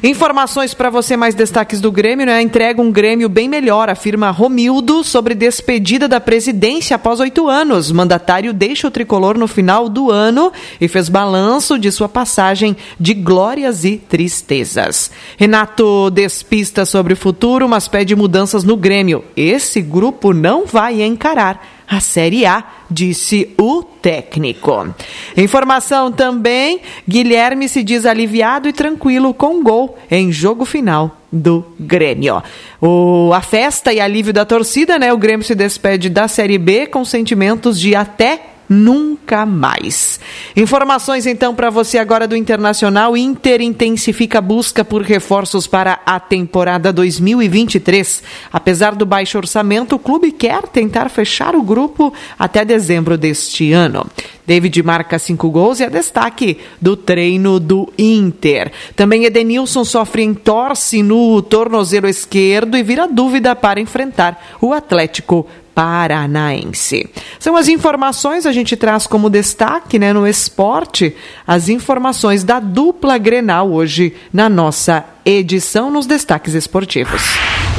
Informações 0.04 0.74
para 0.74 0.89
você, 0.89 1.17
mais 1.17 1.36
destaques 1.36 1.82
do 1.82 1.91
Grêmio, 1.91 2.26
né? 2.26 2.41
Entrega 2.41 2.82
um 2.82 2.91
Grêmio 2.91 3.28
bem 3.28 3.50
melhor, 3.50 3.89
afirma 3.89 4.30
Romildo 4.30 5.04
sobre 5.04 5.36
despedida 5.36 6.08
da 6.08 6.19
presidência 6.19 6.95
após 6.95 7.19
oito 7.19 7.50
anos. 7.50 7.91
Mandatário 7.91 8.54
deixa 8.54 8.88
o 8.88 8.91
tricolor 8.91 9.38
no 9.38 9.47
final 9.47 9.89
do 9.89 10.10
ano 10.10 10.52
e 10.80 10.88
fez 10.88 11.10
balanço 11.10 11.78
de 11.78 11.91
sua 11.91 12.08
passagem 12.08 12.76
de 13.00 13.13
glórias 13.13 13.84
e 13.84 13.97
tristezas. 13.97 15.12
Renato 15.38 16.10
despista 16.12 16.86
sobre 16.86 17.13
o 17.13 17.17
futuro, 17.17 17.67
mas 17.67 17.88
pede 17.88 18.15
mudanças 18.15 18.63
no 18.63 18.78
Grêmio. 18.78 19.24
Esse 19.36 19.82
grupo 19.82 20.34
não 20.34 20.65
vai 20.65 21.02
encarar 21.02 21.81
a 21.91 21.99
Série 21.99 22.45
A, 22.45 22.63
disse 22.89 23.54
o 23.60 23.84
técnico. 23.84 24.95
Informação 25.36 26.10
também: 26.10 26.80
Guilherme 27.08 27.67
se 27.67 27.84
diz 27.84 28.06
aliviado 28.06 28.69
e 28.69 28.73
tranquilo 28.73 29.34
com 29.34 29.62
gol 29.62 29.97
em 30.10 30.32
jogo 30.32 30.63
final 30.63 31.17
do 31.30 31.65
Grêmio. 31.77 32.41
O, 32.82 33.32
a 33.34 33.41
festa 33.41 33.91
e 33.91 33.99
alívio 33.99 34.32
da 34.32 34.45
torcida, 34.45 34.97
né? 34.97 35.12
O 35.12 35.17
Grêmio 35.17 35.45
se 35.45 35.54
despede 35.54 36.10
da 36.10 36.30
Série 36.30 36.58
B 36.58 36.88
com 36.88 37.04
sentimentos 37.04 37.77
de 37.77 37.93
até 37.93 38.51
nunca 38.71 39.45
mais. 39.45 40.17
Informações 40.55 41.25
então 41.25 41.53
para 41.53 41.69
você 41.69 41.97
agora 41.97 42.25
do 42.25 42.38
Internacional. 42.38 43.17
Inter 43.17 43.62
intensifica 43.62 44.38
a 44.38 44.41
busca 44.41 44.86
por 44.86 45.01
reforços 45.01 45.67
para 45.67 45.99
a 46.05 46.21
temporada 46.21 46.93
2023. 46.93 48.23
Apesar 48.51 48.95
do 48.95 49.05
baixo 49.05 49.38
orçamento, 49.38 49.95
o 49.95 49.99
clube 49.99 50.31
quer 50.31 50.63
tentar 50.63 51.10
fechar 51.10 51.53
o 51.53 51.62
grupo 51.62 52.13
até 52.39 52.63
dezembro 52.63 53.17
deste 53.17 53.73
ano. 53.73 54.05
David 54.47 54.81
marca 54.84 55.19
cinco 55.19 55.49
gols 55.49 55.79
e 55.79 55.84
é 55.84 55.89
destaque 55.89 56.57
do 56.79 56.95
treino 56.95 57.60
do 57.60 57.91
Inter. 57.97 58.71
Também 58.95 59.25
Edenilson 59.25 59.84
sofre 59.84 60.23
entorse 60.23 61.03
no 61.03 61.41
tornozelo 61.41 62.07
esquerdo 62.07 62.77
e 62.77 62.84
vira 62.84 63.07
dúvida 63.07 63.55
para 63.55 63.81
enfrentar 63.81 64.57
o 64.62 64.73
Atlético 64.73 65.45
Paranaense. 65.73 67.10
São 67.39 67.55
as 67.55 67.67
informações, 67.67 68.45
a 68.45 68.51
gente 68.51 68.75
traz 68.75 69.07
como 69.07 69.29
destaque 69.29 69.97
né, 69.99 70.13
no 70.13 70.27
esporte 70.27 71.15
as 71.45 71.69
informações 71.69 72.43
da 72.43 72.60
dupla 72.60 73.17
Grenal 73.17 73.71
hoje 73.71 74.13
na 74.31 74.49
nossa 74.49 75.05
edição 75.25 75.91
nos 75.91 76.05
destaques 76.05 76.53
esportivos. 76.53 77.21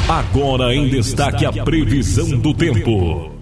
Agora 0.07 0.73
em 0.75 0.89
destaque 0.89 1.45
a 1.45 1.51
previsão 1.63 2.29
do 2.39 2.53
tempo. 2.53 3.32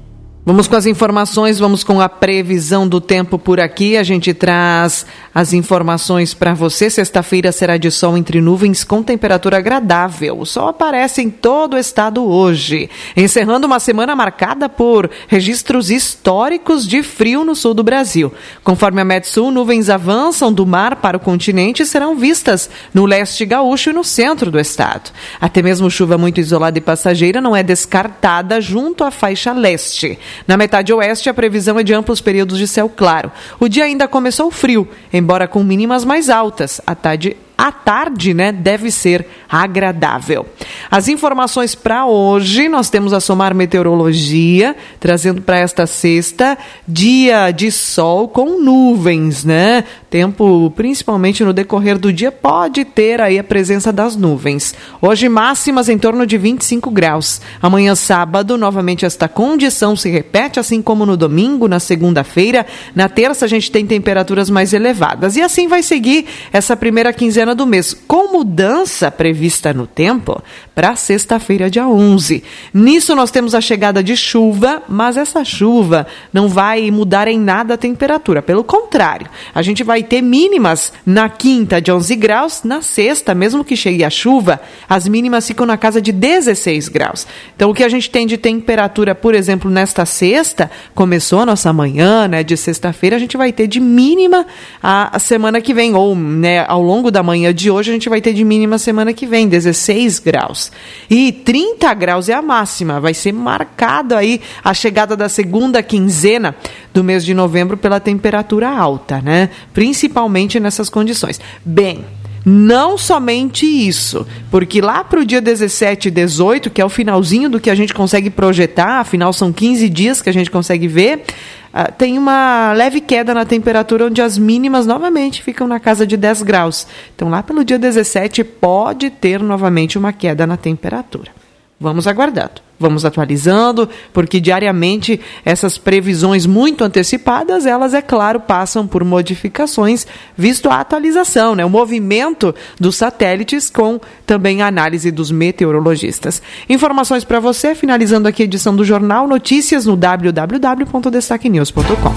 Vamos 0.44 0.68
com 0.68 0.76
as 0.76 0.88
informações, 0.88 1.60
vamos 1.60 1.84
com 1.84 2.02
a 2.02 2.10
previsão 2.10 2.88
do 2.88 3.00
tempo 3.00 3.38
por 3.38 3.60
aqui. 3.60 3.96
A 3.96 4.02
gente 4.02 4.34
traz 4.34 5.06
as 5.36 5.54
informações 5.54 6.34
para 6.34 6.56
você. 6.56 6.90
Sexta-feira 6.90 7.52
será 7.52 7.78
de 7.78 7.92
sol 7.92 8.18
entre 8.18 8.42
nuvens 8.42 8.84
com 8.84 9.04
temperatura 9.04 9.58
agradável. 9.58 10.40
O 10.40 10.46
sol 10.48 10.70
aparece 10.70 11.22
em 11.22 11.30
todo 11.30 11.76
o 11.76 11.78
estado 11.78 12.26
hoje, 12.26 12.90
encerrando 13.16 13.68
uma 13.68 13.80
semana 13.80 14.16
marcada 14.16 14.68
por 14.68 15.12
registros 15.28 15.92
históricos 15.92 16.88
de 16.88 17.04
frio 17.04 17.44
no 17.44 17.56
sul 17.56 17.76
do 17.76 17.84
Brasil. 17.84 18.34
Conforme 18.64 19.00
a 19.00 19.06
Metsul, 19.06 19.52
nuvens 19.52 19.92
avançam 19.92 20.52
do 20.52 20.66
mar 20.66 20.96
para 20.96 21.18
o 21.18 21.20
continente 21.20 21.84
e 21.84 21.86
serão 21.86 22.16
vistas 22.16 22.68
no 22.92 23.06
leste 23.06 23.46
gaúcho 23.46 23.92
e 23.92 23.94
no 23.94 24.04
centro 24.04 24.50
do 24.50 24.60
estado. 24.60 25.12
Até 25.40 25.62
mesmo 25.62 25.92
chuva 25.92 26.18
muito 26.18 26.40
isolada 26.40 26.80
e 26.80 26.82
passageira 26.82 27.40
não 27.40 27.56
é 27.56 27.62
descartada 27.62 28.60
junto 28.60 29.04
à 29.04 29.12
faixa 29.12 29.54
leste. 29.54 30.18
Na 30.48 30.58
metade 30.58 30.94
oeste, 30.94 31.30
a 31.30 31.34
previsão 31.34 31.80
é 31.80 31.84
de 31.84 31.94
amplos 31.94 32.22
períodos 32.22 32.58
de 32.58 32.68
céu 32.68 32.90
claro. 32.90 33.32
O 33.60 33.68
dia 33.68 33.86
ainda 33.86 34.08
começou 34.08 34.52
frio, 34.52 34.88
embora 35.12 35.48
com 35.48 35.64
mínimas 35.64 36.06
mais 36.06 36.30
altas. 36.30 36.82
A 36.86 36.96
tarde 36.96 37.38
a 37.62 37.72
tarde, 37.72 38.34
né, 38.34 38.52
deve 38.52 38.90
ser 38.90 39.24
agradável. 39.48 40.48
As 40.90 41.08
informações 41.08 41.76
para 41.76 42.08
hoje, 42.08 42.68
nós 42.68 42.90
temos 42.90 43.14
a 43.14 43.20
Somar 43.20 43.54
Meteorologia, 43.54 44.76
trazendo 45.00 45.44
para 45.44 45.60
esta 45.60 45.86
sexta, 45.86 46.58
dia 46.88 47.52
de 47.52 47.72
sol 47.72 48.28
com 48.28 48.60
nuvens, 48.60 49.46
né? 49.46 49.84
Tempo, 50.12 50.70
principalmente 50.76 51.42
no 51.42 51.54
decorrer 51.54 51.98
do 51.98 52.12
dia, 52.12 52.34
pode 52.34 52.84
ter 52.84 53.22
aí 53.22 53.40
a 53.40 53.44
presença 53.46 53.94
das 53.94 54.14
nuvens. 54.14 54.76
Hoje, 55.02 55.30
máximas 55.30 55.88
em 55.88 55.98
torno 55.98 56.28
de 56.28 56.38
25 56.38 56.92
graus. 56.92 57.40
Amanhã, 57.62 57.96
sábado, 57.96 58.58
novamente 58.58 59.06
esta 59.06 59.30
condição 59.30 59.96
se 59.96 60.10
repete, 60.10 60.60
assim 60.60 60.82
como 60.82 61.06
no 61.06 61.16
domingo, 61.16 61.66
na 61.66 61.80
segunda-feira. 61.80 62.66
Na 62.94 63.08
terça, 63.08 63.46
a 63.46 63.48
gente 63.48 63.72
tem 63.72 63.88
temperaturas 63.88 64.50
mais 64.50 64.74
elevadas. 64.74 65.38
E 65.38 65.42
assim 65.42 65.70
vai 65.70 65.82
seguir 65.82 66.26
essa 66.52 66.76
primeira 66.76 67.14
quinzena 67.14 67.56
do 67.56 67.66
mês, 67.66 67.94
com 67.94 68.34
mudança 68.34 69.10
prevista 69.10 69.74
no 69.74 69.88
tempo 69.88 70.44
para 70.76 70.94
sexta-feira, 70.98 71.70
dia 71.70 71.88
11. 71.88 72.44
Nisso 72.74 73.16
nós 73.16 73.32
temos 73.32 73.56
a 73.56 73.62
chegada 73.62 74.04
de 74.04 74.18
chuva, 74.18 74.84
mas 74.90 75.16
essa 75.16 75.46
chuva 75.46 76.06
não 76.34 76.50
vai 76.50 76.92
mudar 76.92 77.30
em 77.30 77.40
nada 77.40 77.76
a 77.76 77.78
temperatura. 77.78 78.42
Pelo 78.42 78.62
contrário, 78.62 79.30
a 79.56 79.62
gente 79.62 79.86
vai 79.86 80.01
ter 80.04 80.22
mínimas 80.22 80.92
na 81.06 81.30
quinta 81.30 81.82
de 81.82 81.92
11 81.92 82.16
graus, 82.16 82.62
na 82.64 82.82
sexta, 82.82 83.34
mesmo 83.34 83.64
que 83.64 83.76
chegue 83.76 84.04
a 84.04 84.10
chuva, 84.10 84.60
as 84.88 85.08
mínimas 85.08 85.48
ficam 85.48 85.66
na 85.66 85.78
casa 85.78 86.02
de 86.02 86.12
16 86.12 86.90
graus. 86.90 87.28
Então 87.56 87.70
o 87.70 87.74
que 87.74 87.84
a 87.84 87.90
gente 87.90 88.10
tem 88.10 88.26
de 88.26 88.38
temperatura, 88.38 89.14
por 89.16 89.36
exemplo, 89.36 89.70
nesta 89.70 90.06
sexta, 90.06 90.70
começou 90.94 91.40
a 91.40 91.46
nossa 91.46 91.72
manhã, 91.72 92.28
né, 92.28 92.44
de 92.44 92.56
sexta-feira, 92.58 93.16
a 93.16 93.20
gente 93.20 93.38
vai 93.38 93.52
ter 93.52 93.68
de 93.68 93.80
mínima 93.80 94.46
a, 94.82 95.16
a 95.16 95.20
semana 95.20 95.62
que 95.62 95.74
vem, 95.74 95.94
ou 95.96 96.16
né, 96.16 96.66
ao 96.68 96.82
longo 96.82 97.12
da 97.12 97.24
manhã 97.24 97.54
de 97.54 97.70
hoje, 97.70 97.92
a 97.92 97.94
gente 97.94 98.10
vai 98.10 98.22
ter 98.22 98.34
de 98.34 98.44
mínima 98.44 98.78
semana 98.78 99.14
que 99.14 99.26
vem, 99.26 99.48
16 99.48 100.20
graus. 100.20 100.72
E 101.10 101.32
30 101.32 101.94
graus 101.94 102.30
é 102.30 102.34
a 102.34 102.42
máxima. 102.42 103.00
Vai 103.00 103.14
ser 103.14 103.32
marcado 103.32 104.16
aí 104.16 104.42
a 104.64 104.74
chegada 104.74 105.16
da 105.16 105.30
segunda 105.30 105.82
quinzena 105.84 106.56
do 106.94 107.04
mês 107.04 107.24
de 107.24 107.34
novembro 107.34 107.78
pela 107.78 108.00
temperatura 108.00 108.70
alta, 108.70 109.22
né? 109.22 109.50
Principalmente 109.74 110.60
nessas 110.60 110.90
condições. 110.90 111.40
Bem, 111.64 112.06
não 112.46 112.98
somente 112.98 113.66
isso, 113.66 114.26
porque 114.50 114.82
lá 114.82 115.04
para 115.04 115.20
o 115.20 115.26
dia 115.26 115.40
17 115.40 116.08
e 116.08 116.12
18, 116.12 116.70
que 116.72 116.82
é 116.82 116.86
o 116.86 116.90
finalzinho 116.90 117.50
do 117.50 117.60
que 117.60 117.70
a 117.70 117.76
gente 117.76 117.94
consegue 117.94 118.32
projetar, 118.32 119.00
afinal 119.00 119.32
são 119.32 119.54
15 119.54 119.88
dias 119.90 120.22
que 120.22 120.30
a 120.30 120.34
gente 120.34 120.50
consegue 120.50 120.88
ver, 120.88 121.24
uh, 121.72 121.92
tem 121.98 122.18
uma 122.18 122.74
leve 122.74 123.00
queda 123.00 123.34
na 123.36 123.46
temperatura, 123.46 124.08
onde 124.08 124.24
as 124.24 124.40
mínimas 124.40 124.88
novamente 124.88 125.44
ficam 125.44 125.68
na 125.68 125.80
casa 125.80 126.06
de 126.06 126.18
10 126.18 126.42
graus. 126.42 126.88
Então, 127.16 127.30
lá 127.30 127.44
pelo 127.44 127.64
dia 127.64 127.78
17, 127.78 128.44
pode 128.44 129.12
ter 129.12 129.40
novamente 129.40 129.98
uma 130.00 130.12
queda 130.12 130.48
na 130.48 130.58
temperatura. 130.58 131.32
Vamos 131.80 132.08
aguardando. 132.08 132.71
Vamos 132.82 133.06
atualizando, 133.06 133.88
porque 134.12 134.40
diariamente 134.40 135.22
essas 135.46 135.78
previsões 135.78 136.48
muito 136.48 136.84
antecipadas, 136.84 137.68
elas, 137.68 137.94
é 137.94 138.02
claro, 138.02 138.40
passam 138.40 138.88
por 138.88 139.04
modificações, 139.04 140.08
visto 140.36 140.68
a 140.68 140.80
atualização, 140.80 141.54
né? 141.54 141.64
o 141.64 141.70
movimento 141.70 142.56
dos 142.80 142.96
satélites 142.96 143.70
com 143.70 144.02
também 144.26 144.64
a 144.64 144.68
análise 144.68 145.12
dos 145.12 145.30
meteorologistas. 145.30 146.42
Informações 146.68 147.24
para 147.24 147.40
você, 147.40 147.76
finalizando 147.76 148.28
aqui 148.28 148.42
a 148.42 148.46
edição 148.46 148.76
do 148.76 148.84
Jornal 148.84 149.28
Notícias 149.28 149.86
no 149.86 149.96
www.destaquenews.com. 149.96 152.16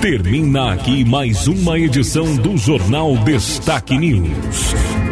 Termina 0.00 0.72
aqui 0.72 1.04
mais 1.04 1.46
uma 1.46 1.78
edição 1.78 2.34
do 2.36 2.56
Jornal 2.56 3.14
Destaque 3.18 3.98
News. 3.98 5.11